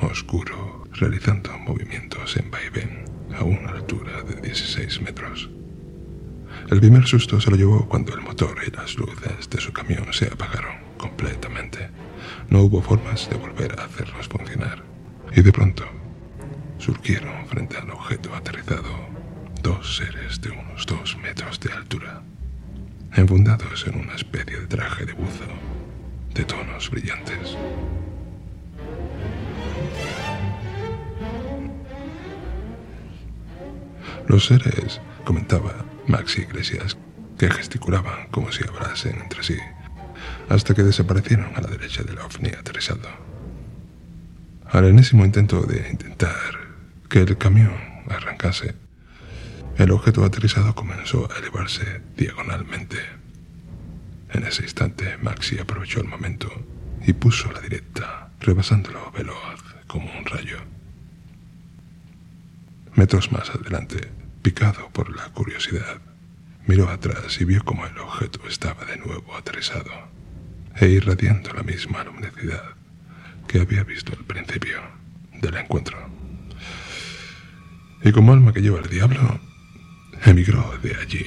oscuro, 0.00 0.84
realizando 0.92 1.50
movimientos 1.58 2.36
en 2.36 2.48
vaivén 2.48 3.04
a 3.36 3.42
una 3.42 3.70
altura 3.72 4.22
de 4.22 4.40
16 4.40 5.02
metros. 5.02 5.50
El 6.70 6.78
primer 6.78 7.04
susto 7.04 7.40
se 7.40 7.50
lo 7.50 7.56
llevó 7.56 7.88
cuando 7.88 8.14
el 8.14 8.20
motor 8.20 8.56
y 8.64 8.70
las 8.70 8.94
luces 8.94 9.50
de 9.50 9.60
su 9.60 9.72
camión 9.72 10.06
se 10.12 10.26
apagaron 10.26 10.76
completamente. 10.96 11.90
No 12.50 12.62
hubo 12.62 12.80
formas 12.82 13.28
de 13.28 13.36
volver 13.36 13.80
a 13.80 13.84
hacerlos 13.86 14.28
funcionar. 14.28 14.84
Y 15.34 15.42
de 15.42 15.50
pronto 15.50 15.84
surgieron 16.78 17.46
frente 17.46 17.78
al 17.78 17.90
objeto 17.90 18.32
aterrizado 18.32 19.08
dos 19.60 19.96
seres 19.96 20.40
de 20.40 20.50
unos 20.50 20.86
dos 20.86 21.16
metros 21.18 21.58
de 21.58 21.72
altura, 21.72 22.22
enfundados 23.14 23.86
en 23.86 23.96
una 24.00 24.14
especie 24.14 24.60
de 24.60 24.66
traje 24.66 25.04
de 25.04 25.12
buzo 25.12 25.44
de 26.34 26.44
tonos 26.44 26.90
brillantes. 26.90 27.56
Los 34.28 34.46
seres, 34.46 35.00
comentaba 35.24 35.84
Maxi 36.06 36.42
Iglesias, 36.42 36.96
que 37.38 37.50
gesticulaban 37.50 38.28
como 38.30 38.50
si 38.52 38.64
hablasen 38.66 39.20
entre 39.20 39.42
sí, 39.42 39.58
hasta 40.48 40.74
que 40.74 40.82
desaparecieron 40.82 41.54
a 41.54 41.60
la 41.60 41.68
derecha 41.68 42.02
del 42.02 42.18
ovni 42.18 42.48
aterrizado. 42.48 43.08
Al 44.70 44.86
enésimo 44.86 45.24
intento 45.24 45.62
de 45.62 45.90
intentar 45.90 46.52
que 47.10 47.20
el 47.20 47.36
camión 47.36 47.74
arrancase, 48.08 48.74
el 49.78 49.90
objeto 49.90 50.24
aterrizado 50.24 50.74
comenzó 50.74 51.28
a 51.32 51.38
elevarse 51.38 52.02
diagonalmente. 52.16 52.98
En 54.30 54.44
ese 54.44 54.62
instante, 54.62 55.16
Maxi 55.18 55.58
aprovechó 55.58 56.00
el 56.00 56.08
momento 56.08 56.50
y 57.06 57.12
puso 57.12 57.50
la 57.52 57.60
directa, 57.60 58.30
rebasándolo 58.40 59.10
veloz 59.12 59.62
como 59.86 60.10
un 60.18 60.24
rayo. 60.24 60.58
Metros 62.94 63.32
más 63.32 63.50
adelante, 63.50 64.10
picado 64.42 64.88
por 64.90 65.14
la 65.14 65.28
curiosidad, 65.30 66.00
miró 66.66 66.88
atrás 66.88 67.40
y 67.40 67.44
vio 67.44 67.64
como 67.64 67.86
el 67.86 67.98
objeto 67.98 68.46
estaba 68.46 68.84
de 68.84 68.98
nuevo 68.98 69.34
aterrizado 69.36 69.90
e 70.76 70.88
irradiando 70.88 71.52
la 71.52 71.62
misma 71.62 72.04
luminosidad 72.04 72.74
que 73.48 73.60
había 73.60 73.84
visto 73.84 74.12
al 74.12 74.24
principio 74.24 74.80
del 75.40 75.56
encuentro. 75.56 75.98
Y 78.04 78.12
como 78.12 78.32
alma 78.32 78.52
que 78.52 78.62
lleva 78.62 78.80
el 78.80 78.88
diablo, 78.88 79.40
emigró 80.24 80.78
de 80.82 80.94
allí. 80.96 81.26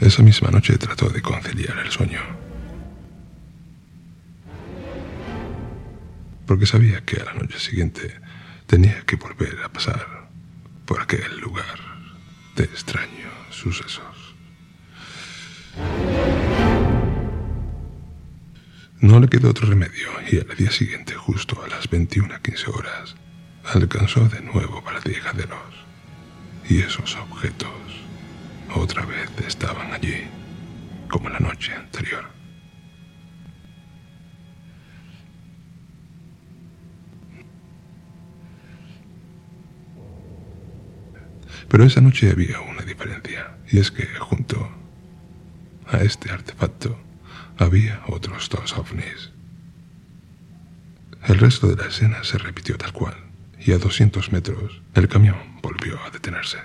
Esa 0.00 0.22
misma 0.22 0.50
noche 0.50 0.76
trató 0.78 1.08
de 1.08 1.22
conciliar 1.22 1.78
el 1.78 1.90
sueño. 1.90 2.20
Porque 6.46 6.66
sabía 6.66 7.00
que 7.04 7.20
a 7.20 7.24
la 7.24 7.34
noche 7.34 7.58
siguiente 7.58 8.20
tenía 8.66 9.02
que 9.02 9.16
volver 9.16 9.58
a 9.64 9.72
pasar 9.72 10.28
por 10.84 11.00
aquel 11.00 11.40
lugar 11.40 11.78
de 12.54 12.64
extraños 12.64 13.32
sucesos. 13.50 14.36
No 19.00 19.20
le 19.20 19.28
quedó 19.28 19.50
otro 19.50 19.68
remedio 19.68 20.08
y 20.30 20.38
al 20.38 20.56
día 20.56 20.70
siguiente, 20.70 21.14
justo 21.14 21.62
a 21.62 21.68
las 21.68 21.90
21.15 21.90 22.74
horas, 22.74 23.14
alcanzó 23.62 24.26
de 24.28 24.40
nuevo 24.40 24.82
para 24.82 25.00
los 25.00 25.06
Y 26.68 26.78
esos 26.80 27.14
objetos 27.16 27.68
otra 28.74 29.04
vez 29.04 29.28
estaban 29.46 29.92
allí, 29.92 30.24
como 31.10 31.28
la 31.28 31.38
noche 31.38 31.74
anterior. 31.74 32.24
Pero 41.68 41.84
esa 41.84 42.00
noche 42.00 42.30
había 42.30 42.60
una 42.60 42.82
diferencia, 42.82 43.58
y 43.70 43.78
es 43.78 43.90
que 43.90 44.06
junto 44.18 44.70
a 45.86 45.98
este 45.98 46.30
artefacto 46.30 47.05
había 47.58 48.02
otros 48.06 48.48
dos 48.48 48.76
ovnis. 48.76 49.30
El 51.26 51.38
resto 51.38 51.66
de 51.68 51.76
la 51.76 51.88
escena 51.88 52.22
se 52.22 52.38
repitió 52.38 52.76
tal 52.76 52.92
cual, 52.92 53.14
y 53.58 53.72
a 53.72 53.78
200 53.78 54.30
metros 54.32 54.80
el 54.94 55.08
camión 55.08 55.36
volvió 55.62 55.98
a 56.04 56.10
detenerse. 56.10 56.58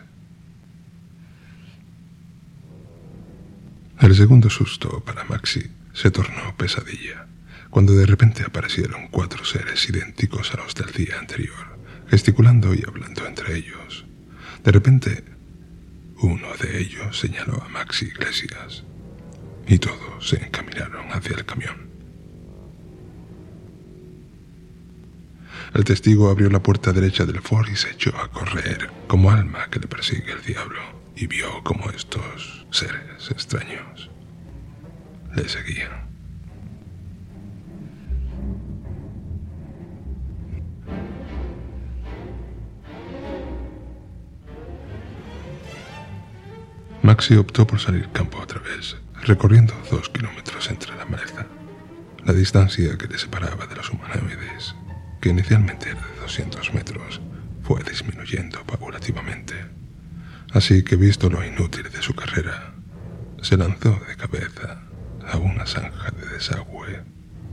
El 3.99 4.15
segundo 4.15 4.49
susto 4.49 5.03
para 5.03 5.23
Maxi 5.23 5.71
se 5.93 6.11
tornó 6.11 6.55
pesadilla, 6.57 7.27
cuando 7.69 7.93
de 7.93 8.05
repente 8.05 8.43
aparecieron 8.43 9.07
cuatro 9.07 9.45
seres 9.45 9.87
idénticos 9.89 10.53
a 10.53 10.57
los 10.57 10.75
del 10.75 10.91
día 10.91 11.19
anterior, 11.19 11.77
gesticulando 12.07 12.73
y 12.73 12.83
hablando 12.85 13.25
entre 13.25 13.57
ellos. 13.57 14.05
De 14.63 14.71
repente, 14.71 15.23
uno 16.17 16.47
de 16.61 16.81
ellos 16.81 17.19
señaló 17.19 17.63
a 17.63 17.69
Maxi 17.69 18.05
Iglesias 18.05 18.83
y 19.71 19.79
todos 19.79 20.27
se 20.27 20.35
encaminaron 20.35 21.07
hacia 21.13 21.33
el 21.33 21.45
camión. 21.45 21.89
El 25.73 25.85
testigo 25.85 26.29
abrió 26.29 26.49
la 26.49 26.61
puerta 26.61 26.91
derecha 26.91 27.25
del 27.25 27.39
Ford 27.39 27.69
y 27.71 27.77
se 27.77 27.91
echó 27.91 28.13
a 28.17 28.27
correr 28.27 28.89
como 29.07 29.31
alma 29.31 29.69
que 29.71 29.79
le 29.79 29.87
persigue 29.87 30.33
el 30.33 30.41
diablo 30.43 30.81
y 31.15 31.27
vio 31.27 31.63
como 31.63 31.89
estos 31.89 32.65
seres 32.69 33.31
extraños 33.31 34.09
le 35.37 35.47
seguían. 35.47 36.11
Maxi 47.03 47.37
optó 47.37 47.65
por 47.65 47.79
salir 47.79 48.09
campo 48.09 48.37
otra 48.37 48.59
vez 48.59 48.97
recorriendo 49.23 49.73
dos 49.89 50.09
kilómetros 50.09 50.69
entre 50.69 50.95
la 50.95 51.05
maleza. 51.05 51.45
La 52.25 52.33
distancia 52.33 52.97
que 52.97 53.07
le 53.07 53.17
separaba 53.17 53.67
de 53.67 53.75
los 53.75 53.89
humanoides, 53.89 54.75
que 55.19 55.29
inicialmente 55.29 55.89
era 55.89 56.01
de 56.01 56.21
200 56.21 56.73
metros, 56.73 57.21
fue 57.63 57.83
disminuyendo 57.83 58.63
paulativamente. 58.65 59.55
Así 60.51 60.83
que 60.83 60.95
visto 60.95 61.29
lo 61.29 61.45
inútil 61.45 61.89
de 61.89 62.01
su 62.01 62.13
carrera, 62.13 62.73
se 63.41 63.57
lanzó 63.57 63.99
de 64.07 64.15
cabeza 64.15 64.81
a 65.25 65.37
una 65.37 65.65
zanja 65.65 66.11
de 66.11 66.27
desagüe 66.27 67.03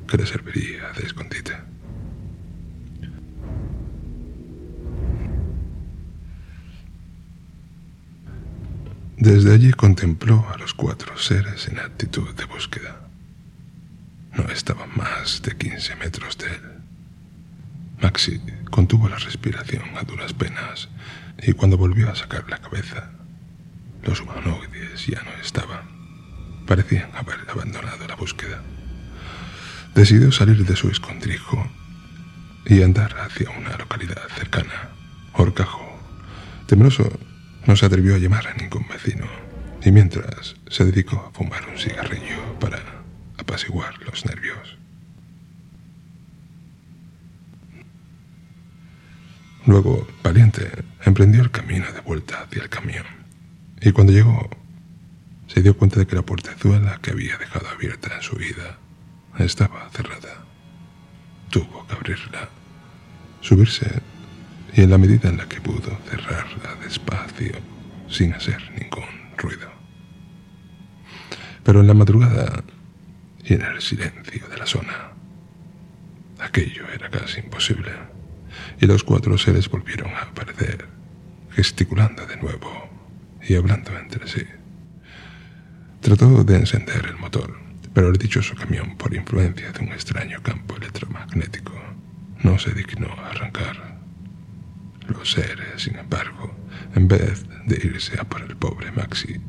que 0.06 0.16
le 0.16 0.26
serviría 0.26 0.92
de 0.92 1.06
escondite. 1.06 1.52
Desde 9.18 9.52
allí 9.52 9.72
contempló 9.72 10.46
a 10.52 10.58
los 10.58 10.74
cuatro 10.74 11.18
seres 11.18 11.68
en 11.68 11.78
actitud 11.78 12.34
de 12.34 12.44
búsqueda. 12.44 13.00
No 14.32 14.44
estaban 14.44 14.96
más 14.96 15.42
de 15.42 15.56
15 15.56 15.96
metros 15.96 16.38
de 16.38 16.46
él, 16.46 16.78
Maxi 18.00 18.40
contuvo 18.70 19.08
la 19.08 19.16
respiración 19.16 19.82
a 19.96 20.02
duras 20.02 20.32
penas 20.32 20.88
y 21.42 21.52
cuando 21.52 21.76
volvió 21.76 22.10
a 22.10 22.14
sacar 22.14 22.48
la 22.48 22.58
cabeza, 22.58 23.10
los 24.04 24.20
humanoides 24.20 25.06
ya 25.06 25.22
no 25.22 25.32
estaban. 25.42 25.82
Parecían 26.66 27.10
haber 27.14 27.38
abandonado 27.48 28.06
la 28.06 28.14
búsqueda. 28.14 28.62
Decidió 29.94 30.30
salir 30.30 30.64
de 30.64 30.76
su 30.76 30.90
escondrijo 30.90 31.66
y 32.66 32.82
andar 32.82 33.16
hacia 33.18 33.50
una 33.50 33.76
localidad 33.76 34.28
cercana, 34.36 34.90
Horcajo. 35.32 35.98
Temeroso, 36.66 37.18
no 37.68 37.76
se 37.76 37.84
atrevió 37.84 38.14
a 38.14 38.18
llamar 38.18 38.46
a 38.46 38.54
ningún 38.54 38.88
vecino 38.88 39.26
y 39.84 39.92
mientras 39.92 40.56
se 40.70 40.86
dedicó 40.86 41.16
a 41.16 41.30
fumar 41.36 41.68
un 41.68 41.76
cigarrillo 41.76 42.58
para 42.58 42.80
apaciguar 43.36 44.02
los 44.02 44.24
nervios. 44.24 44.78
Luego, 49.66 50.08
valiente, 50.22 50.82
emprendió 51.04 51.42
el 51.42 51.50
camino 51.50 51.84
de 51.92 52.00
vuelta 52.00 52.40
hacia 52.40 52.62
el 52.62 52.70
camión 52.70 53.04
y 53.82 53.92
cuando 53.92 54.14
llegó 54.14 54.48
se 55.46 55.60
dio 55.60 55.76
cuenta 55.76 56.00
de 56.00 56.06
que 56.06 56.16
la 56.16 56.22
portezuela 56.22 56.98
que 57.02 57.10
había 57.10 57.36
dejado 57.36 57.68
abierta 57.68 58.16
en 58.16 58.22
su 58.22 58.36
vida 58.36 58.78
estaba 59.38 59.90
cerrada. 59.90 60.42
Tuvo 61.50 61.86
que 61.86 61.94
abrirla, 61.94 62.48
subirse 63.42 64.00
y 64.74 64.82
en 64.82 64.90
la 64.90 64.98
medida 64.98 65.28
en 65.28 65.36
la 65.36 65.48
que 65.48 65.60
pudo 65.60 65.98
cerrarla 66.08 66.74
despacio, 66.82 67.52
sin 68.08 68.32
hacer 68.32 68.60
ningún 68.78 69.08
ruido. 69.36 69.70
Pero 71.64 71.80
en 71.80 71.86
la 71.86 71.94
madrugada 71.94 72.64
y 73.44 73.54
en 73.54 73.62
el 73.62 73.80
silencio 73.80 74.48
de 74.48 74.56
la 74.56 74.66
zona, 74.66 75.12
aquello 76.38 76.88
era 76.92 77.10
casi 77.10 77.40
imposible, 77.40 77.92
y 78.80 78.86
los 78.86 79.04
cuatro 79.04 79.36
seres 79.38 79.68
volvieron 79.68 80.10
a 80.14 80.22
aparecer, 80.22 80.86
gesticulando 81.50 82.26
de 82.26 82.36
nuevo 82.36 82.88
y 83.42 83.54
hablando 83.54 83.96
entre 83.98 84.26
sí. 84.28 84.44
Trató 86.00 86.44
de 86.44 86.56
encender 86.56 87.06
el 87.06 87.16
motor, 87.16 87.58
pero 87.92 88.08
el 88.08 88.16
dichoso 88.16 88.54
camión, 88.54 88.96
por 88.96 89.14
influencia 89.14 89.72
de 89.72 89.80
un 89.80 89.88
extraño 89.88 90.40
campo 90.42 90.76
electromagnético, 90.76 91.72
no 92.42 92.58
se 92.58 92.72
dignó 92.72 93.08
a 93.08 93.30
arrancar. 93.30 93.97
Los 95.08 95.32
seres, 95.32 95.82
sin 95.82 95.96
embargo, 95.96 96.54
en 96.94 97.08
vez 97.08 97.44
de 97.66 97.76
irse 97.76 98.20
a 98.20 98.24
por 98.24 98.42
el 98.42 98.56
pobre 98.56 98.92
Maxi, 98.92 99.40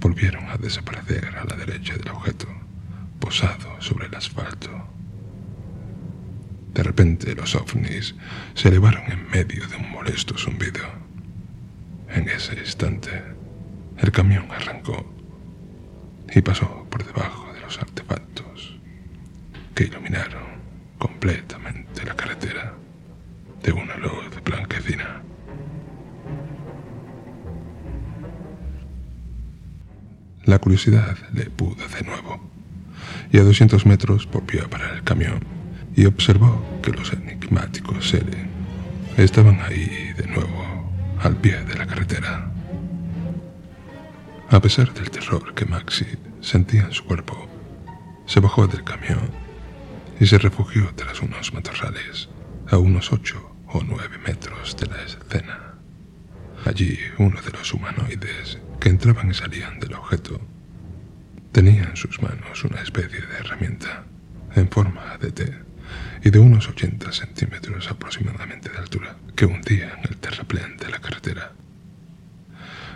volvieron 0.00 0.48
a 0.48 0.56
desaparecer 0.56 1.36
a 1.36 1.44
la 1.44 1.56
derecha 1.56 1.94
del 1.96 2.08
objeto, 2.08 2.46
posado 3.18 3.80
sobre 3.80 4.06
el 4.06 4.14
asfalto. 4.14 4.70
De 6.72 6.82
repente 6.82 7.34
los 7.34 7.54
ovnis 7.54 8.14
se 8.54 8.68
elevaron 8.68 9.02
en 9.12 9.28
medio 9.28 9.66
de 9.68 9.76
un 9.76 9.90
molesto 9.90 10.38
zumbido. 10.38 10.80
En 12.08 12.28
ese 12.30 12.54
instante, 12.54 13.22
el 13.98 14.10
camión 14.10 14.50
arrancó 14.50 15.12
y 16.34 16.40
pasó 16.40 16.86
por 16.88 17.04
debajo 17.04 17.52
de 17.52 17.60
los 17.60 17.78
artefactos 17.78 18.78
que 19.74 19.84
iluminaron 19.84 20.60
completamente 20.98 22.04
la 22.04 22.16
carretera 22.16 22.74
de 23.62 23.72
una 23.72 23.96
luz 23.96 24.30
blanquecina. 24.44 25.22
La 30.44 30.58
curiosidad 30.58 31.16
le 31.32 31.44
pudo 31.44 31.86
de 31.88 32.02
nuevo, 32.02 32.40
y 33.30 33.38
a 33.38 33.44
200 33.44 33.86
metros 33.86 34.28
volvió 34.30 34.64
a 34.64 34.68
parar 34.68 34.94
el 34.94 35.02
camión 35.02 35.44
y 35.94 36.06
observó 36.06 36.64
que 36.82 36.90
los 36.90 37.12
enigmáticos 37.12 38.08
seres 38.08 38.46
estaban 39.16 39.60
ahí 39.60 40.12
de 40.16 40.26
nuevo, 40.26 40.92
al 41.20 41.36
pie 41.36 41.62
de 41.64 41.74
la 41.74 41.86
carretera. 41.86 42.50
A 44.48 44.60
pesar 44.60 44.92
del 44.94 45.10
terror 45.10 45.54
que 45.54 45.66
Maxi 45.66 46.06
sentía 46.40 46.82
en 46.82 46.92
su 46.92 47.04
cuerpo, 47.04 47.46
se 48.26 48.40
bajó 48.40 48.66
del 48.66 48.82
camión 48.82 49.30
y 50.18 50.26
se 50.26 50.38
refugió 50.38 50.90
tras 50.94 51.20
unos 51.20 51.52
matorrales 51.52 52.28
a 52.70 52.78
unos 52.78 53.12
ocho 53.12 53.49
o 53.72 53.82
nueve 53.82 54.18
metros 54.18 54.76
de 54.76 54.86
la 54.86 55.02
escena. 55.02 55.74
Allí 56.64 56.98
uno 57.18 57.40
de 57.40 57.50
los 57.50 57.72
humanoides 57.72 58.58
que 58.78 58.88
entraban 58.88 59.30
y 59.30 59.34
salían 59.34 59.80
del 59.80 59.94
objeto 59.94 60.40
tenía 61.52 61.84
en 61.84 61.96
sus 61.96 62.20
manos 62.22 62.64
una 62.64 62.80
especie 62.82 63.20
de 63.20 63.38
herramienta 63.38 64.04
en 64.54 64.68
forma 64.68 65.16
de 65.18 65.32
T 65.32 65.70
y 66.22 66.30
de 66.30 66.38
unos 66.38 66.68
80 66.68 67.12
centímetros 67.12 67.90
aproximadamente 67.90 68.68
de 68.68 68.78
altura 68.78 69.16
que 69.34 69.46
hundía 69.46 69.94
en 69.94 70.10
el 70.10 70.16
terraplén 70.18 70.76
de 70.76 70.90
la 70.90 70.98
carretera. 70.98 71.52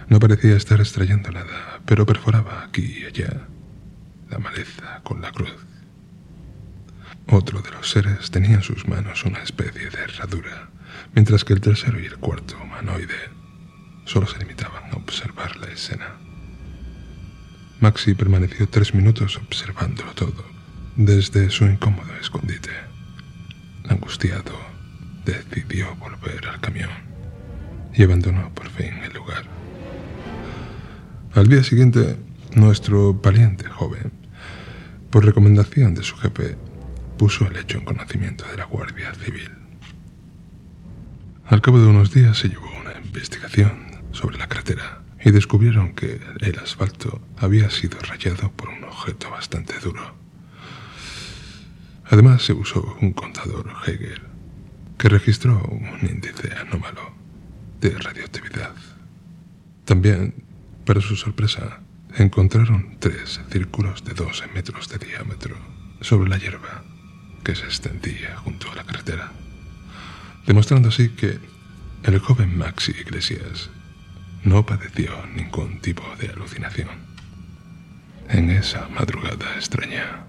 No 0.08 0.20
parecía 0.20 0.56
estar 0.56 0.80
extrayendo 0.80 1.30
nada, 1.30 1.80
pero 1.86 2.04
perforaba 2.04 2.64
aquí 2.64 2.98
y 3.00 3.04
allá 3.06 3.48
la 4.30 4.38
maleza 4.38 5.00
con 5.02 5.22
la 5.22 5.32
cruz. 5.32 5.63
Otro 7.26 7.62
de 7.62 7.70
los 7.70 7.90
seres 7.90 8.30
tenía 8.30 8.56
en 8.56 8.62
sus 8.62 8.86
manos 8.86 9.24
una 9.24 9.42
especie 9.42 9.88
de 9.90 9.98
herradura, 10.02 10.68
mientras 11.14 11.44
que 11.44 11.54
el 11.54 11.60
tercero 11.60 11.98
y 11.98 12.06
el 12.06 12.18
cuarto 12.18 12.56
humanoide 12.62 13.30
solo 14.04 14.26
se 14.26 14.38
limitaban 14.38 14.90
a 14.92 14.96
observar 14.96 15.56
la 15.56 15.68
escena. 15.68 16.16
Maxi 17.80 18.14
permaneció 18.14 18.68
tres 18.68 18.94
minutos 18.94 19.36
observándolo 19.36 20.12
todo, 20.12 20.44
desde 20.96 21.50
su 21.50 21.64
incómodo 21.64 22.14
escondite. 22.20 22.70
Angustiado, 23.88 24.52
decidió 25.24 25.94
volver 25.96 26.46
al 26.46 26.60
camión 26.60 26.90
y 27.94 28.02
abandonó 28.02 28.52
por 28.54 28.68
fin 28.70 28.94
el 29.02 29.12
lugar. 29.14 29.44
Al 31.34 31.48
día 31.48 31.64
siguiente, 31.64 32.16
nuestro 32.54 33.14
valiente 33.14 33.68
joven, 33.68 34.12
por 35.10 35.24
recomendación 35.24 35.94
de 35.94 36.02
su 36.02 36.16
jefe, 36.16 36.56
puso 37.16 37.46
el 37.46 37.56
hecho 37.56 37.78
en 37.78 37.84
conocimiento 37.84 38.44
de 38.50 38.56
la 38.56 38.64
Guardia 38.64 39.14
Civil. 39.14 39.50
Al 41.46 41.60
cabo 41.60 41.78
de 41.78 41.86
unos 41.86 42.12
días 42.12 42.38
se 42.38 42.48
llevó 42.48 42.68
una 42.80 42.98
investigación 43.04 43.86
sobre 44.12 44.38
la 44.38 44.48
cratera 44.48 45.02
y 45.24 45.30
descubrieron 45.30 45.94
que 45.94 46.20
el 46.40 46.58
asfalto 46.58 47.20
había 47.38 47.70
sido 47.70 47.98
rayado 48.00 48.50
por 48.52 48.68
un 48.68 48.84
objeto 48.84 49.30
bastante 49.30 49.78
duro. 49.80 50.14
Además 52.06 52.42
se 52.42 52.52
usó 52.52 52.96
un 53.00 53.12
contador 53.12 53.70
Hegel 53.86 54.22
que 54.98 55.08
registró 55.08 55.62
un 55.62 56.08
índice 56.08 56.52
anómalo 56.54 57.12
de 57.80 57.90
radioactividad. 57.90 58.74
También 59.84 60.44
para 60.84 61.00
su 61.00 61.16
sorpresa, 61.16 61.80
encontraron 62.16 62.96
tres 62.98 63.40
círculos 63.50 64.04
de 64.04 64.12
12 64.12 64.48
metros 64.48 64.88
de 64.88 64.98
diámetro 64.98 65.56
sobre 66.00 66.28
la 66.28 66.36
hierba 66.36 66.84
que 67.44 67.54
se 67.54 67.64
extendía 67.66 68.36
junto 68.38 68.72
a 68.72 68.74
la 68.74 68.84
carretera, 68.84 69.30
demostrando 70.46 70.88
así 70.88 71.10
que 71.10 71.38
el 72.02 72.18
joven 72.18 72.56
Maxi 72.56 72.92
Iglesias 72.92 73.70
no 74.42 74.66
padeció 74.66 75.26
ningún 75.34 75.80
tipo 75.80 76.02
de 76.18 76.28
alucinación 76.28 76.88
en 78.28 78.50
esa 78.50 78.88
madrugada 78.88 79.54
extraña 79.56 80.24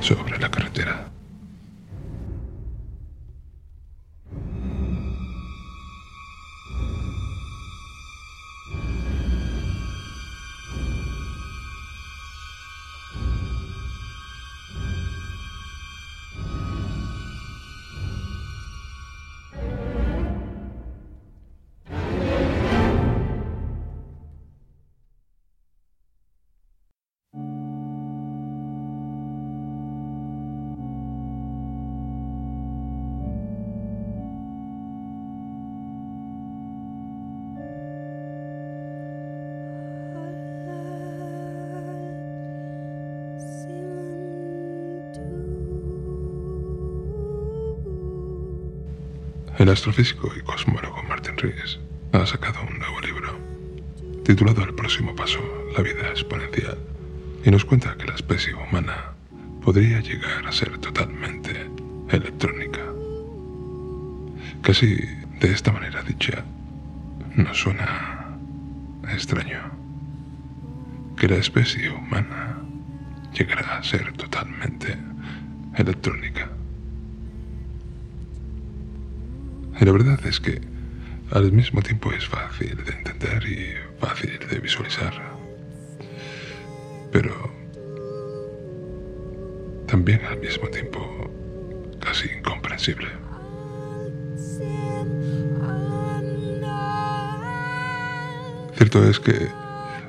sobre 0.00 0.38
la 0.38 0.50
carretera. 0.50 1.13
Astrofísico 49.74 50.32
y 50.36 50.40
cosmólogo 50.40 51.02
Martin 51.02 51.36
Rees 51.36 51.78
ha 52.12 52.24
sacado 52.26 52.60
un 52.62 52.78
nuevo 52.78 53.00
libro, 53.00 53.38
titulado 54.24 54.64
El 54.64 54.74
próximo 54.74 55.14
paso, 55.14 55.40
la 55.76 55.82
vida 55.82 56.08
exponencial, 56.08 56.78
y 57.44 57.50
nos 57.50 57.64
cuenta 57.64 57.96
que 57.96 58.06
la 58.06 58.14
especie 58.14 58.54
humana 58.54 59.12
podría 59.62 60.00
llegar 60.00 60.46
a 60.46 60.52
ser 60.52 60.78
totalmente 60.78 61.68
electrónica 62.10 62.80
Casi 64.64 64.96
de 65.40 65.52
esta 65.52 65.72
manera 65.72 66.02
dicha, 66.02 66.42
nos 67.36 67.60
suena 67.60 68.38
extraño 69.12 69.60
que 71.18 71.28
la 71.28 71.36
especie 71.36 71.90
humana 71.90 72.60
llegará 73.34 73.76
a 73.76 73.82
ser 73.82 74.10
totalmente 74.14 74.96
electrónica. 75.76 76.48
Y 79.80 79.84
la 79.84 79.92
verdad 79.92 80.20
es 80.26 80.40
que 80.40 80.60
al 81.30 81.50
mismo 81.52 81.82
tiempo 81.82 82.12
es 82.12 82.26
fácil 82.26 82.76
de 82.84 82.92
entender 82.92 83.44
y 83.46 83.74
fácil 83.98 84.38
de 84.50 84.60
visualizar. 84.60 85.12
Pero 87.10 87.52
también 89.86 90.20
al 90.26 90.38
mismo 90.38 90.68
tiempo 90.68 91.30
casi 92.00 92.28
incomprensible. 92.28 93.08
Cierto 98.76 99.08
es 99.08 99.20
que, 99.20 99.48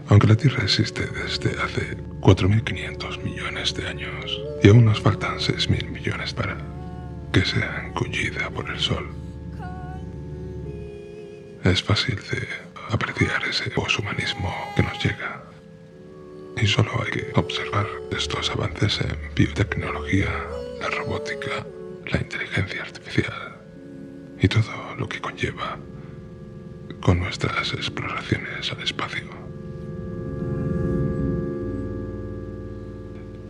aunque 0.09 0.27
la 0.27 0.35
Tierra 0.35 0.63
existe 0.63 1.05
desde 1.05 1.61
hace 1.61 1.97
4.500 2.21 3.23
millones 3.23 3.73
de 3.75 3.87
años 3.87 4.41
y 4.63 4.69
aún 4.69 4.85
nos 4.85 4.99
faltan 4.99 5.37
6.000 5.37 5.89
millones 5.89 6.33
para 6.33 6.57
que 7.31 7.45
sea 7.45 7.85
engullida 7.87 8.49
por 8.49 8.69
el 8.69 8.79
Sol, 8.79 9.24
es 11.71 11.81
fácil 11.81 12.15
de 12.15 12.47
apreciar 12.91 13.43
ese 13.49 13.69
poshumanismo 13.71 14.53
que 14.75 14.83
nos 14.83 15.03
llega. 15.03 15.43
Y 16.61 16.67
solo 16.67 16.91
hay 17.03 17.11
que 17.11 17.31
observar 17.33 17.87
estos 18.15 18.49
avances 18.51 19.01
en 19.01 19.17
biotecnología, 19.35 20.29
la 20.79 20.89
robótica, 20.89 21.65
la 22.05 22.19
inteligencia 22.19 22.83
artificial 22.83 23.57
y 24.39 24.47
todo 24.47 24.95
lo 24.97 25.09
que 25.09 25.19
conlleva 25.19 25.77
con 27.01 27.19
nuestras 27.19 27.73
exploraciones 27.73 28.71
al 28.71 28.81
espacio. 28.81 29.27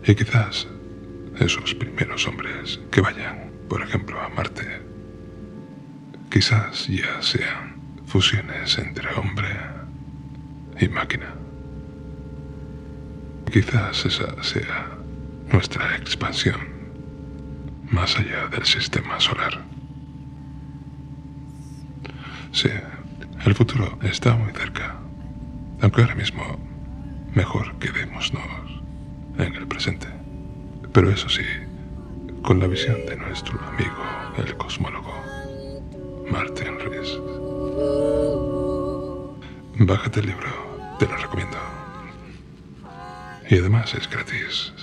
Y 0.07 0.15
quizás 0.15 0.67
esos 1.39 1.75
primeros 1.75 2.27
hombres 2.27 2.79
que 2.91 3.01
vayan, 3.01 3.51
por 3.67 3.81
ejemplo, 3.81 4.19
a 4.21 4.29
Marte, 4.29 4.81
quizás 6.31 6.87
ya 6.87 7.21
sean 7.21 7.74
fusiones 8.05 8.77
entre 8.77 9.09
hombre 9.15 9.49
y 10.79 10.87
máquina. 10.87 11.33
Quizás 13.51 14.05
esa 14.05 14.43
sea 14.43 14.89
nuestra 15.51 15.95
expansión 15.95 16.57
más 17.89 18.17
allá 18.17 18.47
del 18.47 18.65
sistema 18.65 19.19
solar. 19.19 19.63
Sí, 22.51 22.69
el 23.45 23.55
futuro 23.55 23.97
está 24.01 24.35
muy 24.35 24.51
cerca, 24.53 24.95
aunque 25.81 26.01
ahora 26.01 26.15
mismo 26.15 26.43
mejor 27.33 27.77
quedémonos 27.79 28.31
en 29.37 29.55
el 29.55 29.67
presente. 29.67 30.07
Pero 30.93 31.09
eso 31.09 31.29
sí, 31.29 31.43
con 32.41 32.59
la 32.59 32.67
visión 32.67 33.05
de 33.05 33.17
nuestro 33.17 33.59
amigo, 33.67 34.03
el 34.37 34.55
cosmólogo 34.57 35.13
Martin 36.31 36.79
Rees. 36.79 37.19
Bájate 39.77 40.19
el 40.21 40.27
libro, 40.27 40.47
te 40.97 41.07
lo 41.07 41.15
recomiendo. 41.17 41.57
Y 43.49 43.59
además 43.59 43.93
es 43.93 44.09
gratis. 44.09 44.73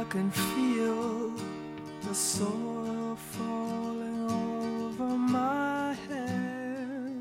I 0.00 0.04
can 0.04 0.30
feel 0.30 1.30
the 2.08 2.14
soil 2.14 3.16
falling 3.16 4.30
over 4.30 5.10
my 5.14 5.94
head. 6.08 7.20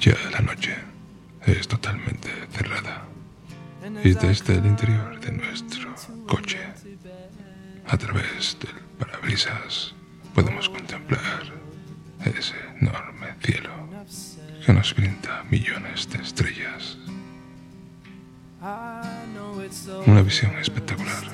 Ya 0.00 0.16
la 0.32 0.40
noche 0.40 0.76
es 1.46 1.66
totalmente 1.66 2.28
cerrada 2.52 3.06
y 4.04 4.12
desde 4.12 4.58
el 4.58 4.66
interior 4.66 5.18
de 5.18 5.32
nuestro 5.32 5.94
coche, 6.26 6.58
a 7.86 7.96
través 7.96 8.58
del 8.60 8.74
parabrisas, 8.98 9.94
podemos 10.34 10.68
contemplar 10.68 11.42
ese 12.22 12.56
enorme 12.82 13.28
cielo 13.42 13.70
que 14.66 14.72
nos 14.74 14.94
brinda 14.94 15.23
Visión 20.24 20.52
espectacular 20.58 21.33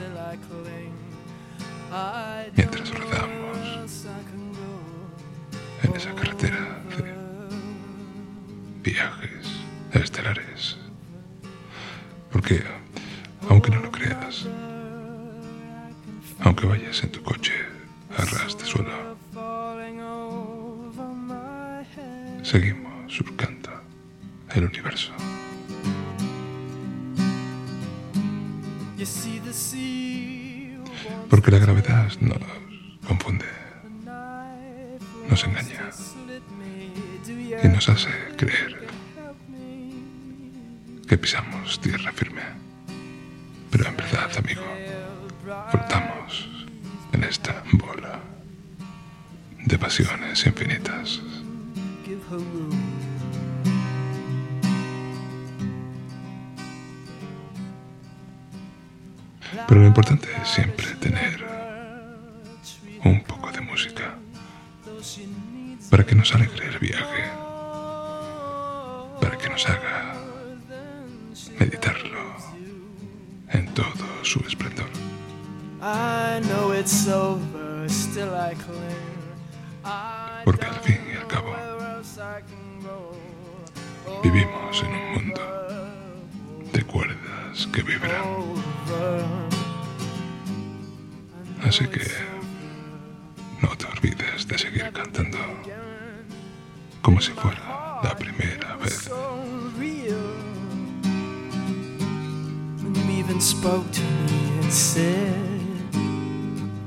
said, 104.70 105.50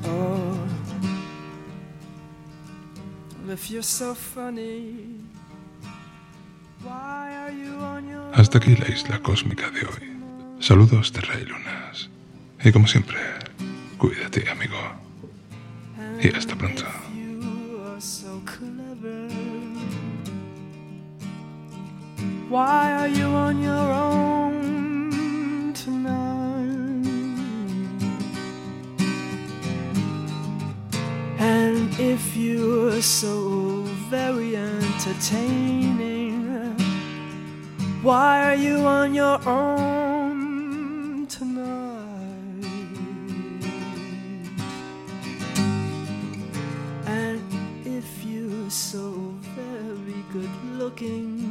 Oh, 0.06 0.56
if 3.50 3.70
you're 3.70 3.82
so 3.82 4.16
funny, 4.16 5.20
why 6.82 7.36
are 7.36 7.52
you 7.52 7.74
on 7.76 8.08
your 8.08 8.34
Hasta 8.34 8.58
aquí 8.60 8.76
la 8.78 8.88
isla 8.88 9.20
cósmica 9.20 9.70
de 9.72 9.82
hoy. 9.86 10.14
Saludos 10.60 11.12
de 11.12 11.22
Rey 11.22 11.46
Lunas. 11.46 12.10
Y 12.64 12.72
como 12.72 12.88
siempre, 12.88 13.18
cuídate, 13.98 14.50
amigo. 14.50 14.78
Y 16.22 16.30
hasta 16.30 16.56
pronto. 16.56 16.86
Why 22.50 22.94
are 22.94 23.10
you 23.10 23.26
on 23.26 23.62
your 23.62 23.92
own 23.92 24.43
if 32.04 32.36
you're 32.36 33.02
so 33.02 33.84
very 34.10 34.58
entertaining, 34.58 36.44
why 38.02 38.44
are 38.44 38.56
you 38.56 38.80
on 38.86 39.14
your 39.14 39.40
own 39.48 41.26
tonight? 41.28 42.66
And 47.06 47.42
if 47.86 48.26
you're 48.26 48.70
so 48.70 49.34
very 49.56 50.24
good 50.34 50.52
looking, 50.74 51.43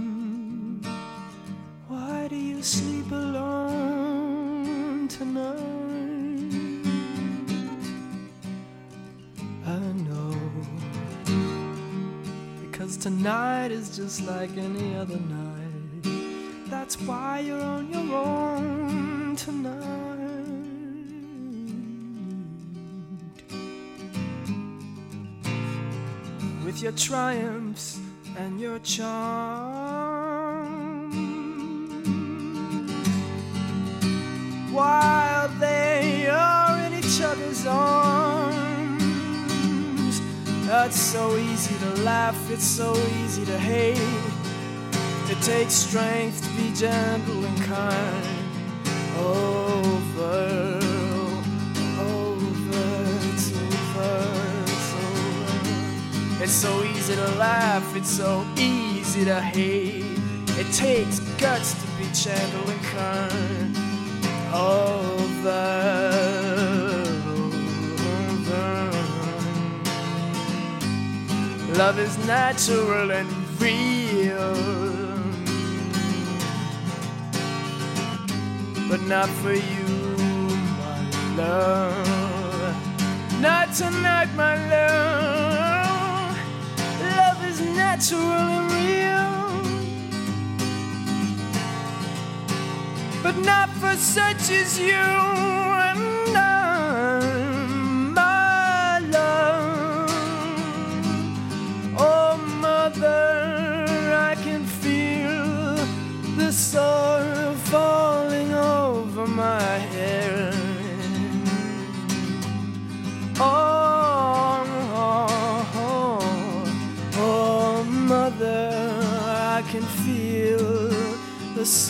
tonight 13.22 13.70
is 13.70 13.96
just 13.96 14.26
like 14.26 14.50
any 14.56 14.96
other 14.96 15.16
night. 15.16 16.66
That's 16.66 17.00
why 17.02 17.38
you're 17.38 17.62
on 17.62 17.88
your 17.88 18.16
own 18.16 19.36
tonight. 19.36 19.78
With 26.64 26.82
your 26.82 26.90
triumphs 26.90 28.00
and 28.36 28.60
your 28.60 28.80
charm. 28.80 29.12
While 34.72 35.11
It's 40.84 41.00
so 41.00 41.36
easy 41.36 41.78
to 41.78 42.02
laugh, 42.02 42.50
it's 42.50 42.64
so 42.64 42.92
easy 43.22 43.44
to 43.46 43.56
hate. 43.56 43.96
It 45.30 45.40
takes 45.40 45.74
strength 45.74 46.42
to 46.42 46.50
be 46.60 46.72
gentle 46.74 47.44
and 47.44 47.62
kind. 47.62 48.26
Over, 49.16 50.80
over, 52.00 52.84
it's 53.30 53.52
over, 53.56 54.12
it's 54.64 54.92
over. 54.98 56.42
It's 56.42 56.52
so 56.52 56.82
easy 56.82 57.14
to 57.14 57.30
laugh, 57.36 57.96
it's 57.96 58.10
so 58.10 58.44
easy 58.56 59.24
to 59.24 59.40
hate. 59.40 60.04
It 60.58 60.70
takes 60.72 61.20
guts 61.38 61.74
to 61.80 61.86
be 61.96 62.08
gentle 62.12 62.68
and 62.68 62.82
kind. 62.82 63.76
Over. 64.52 66.31
Love 71.84 71.98
is 71.98 72.16
natural 72.28 73.10
and 73.10 73.28
real. 73.60 74.54
but 78.88 79.00
not 79.02 79.28
for 79.40 79.52
you, 79.52 79.88
my 80.78 81.34
love. 81.36 82.76
Not 83.40 83.72
tonight, 83.74 84.28
my 84.36 84.54
love. 84.74 86.36
Love 87.16 87.44
is 87.50 87.60
natural 87.60 88.20
and 88.20 88.70
real, 88.78 89.34
but 93.24 93.36
not 93.38 93.68
for 93.80 93.96
such 93.96 94.50
as 94.50 94.78
you 94.78 95.51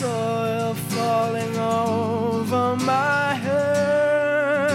soil 0.03 0.73
falling 0.95 1.55
over 1.57 2.75
my 2.75 3.35
head. 3.45 4.73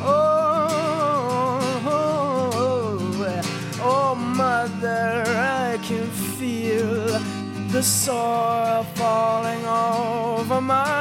Oh, 0.00 0.70
oh, 1.96 3.42
oh, 3.82 4.14
mother, 4.14 5.24
I 5.26 5.78
can 5.88 6.08
feel 6.36 7.20
the 7.74 7.82
soil 7.82 8.84
falling 8.98 9.64
over 9.66 10.60
my 10.62 10.97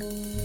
Mm-hmm. 0.00 0.37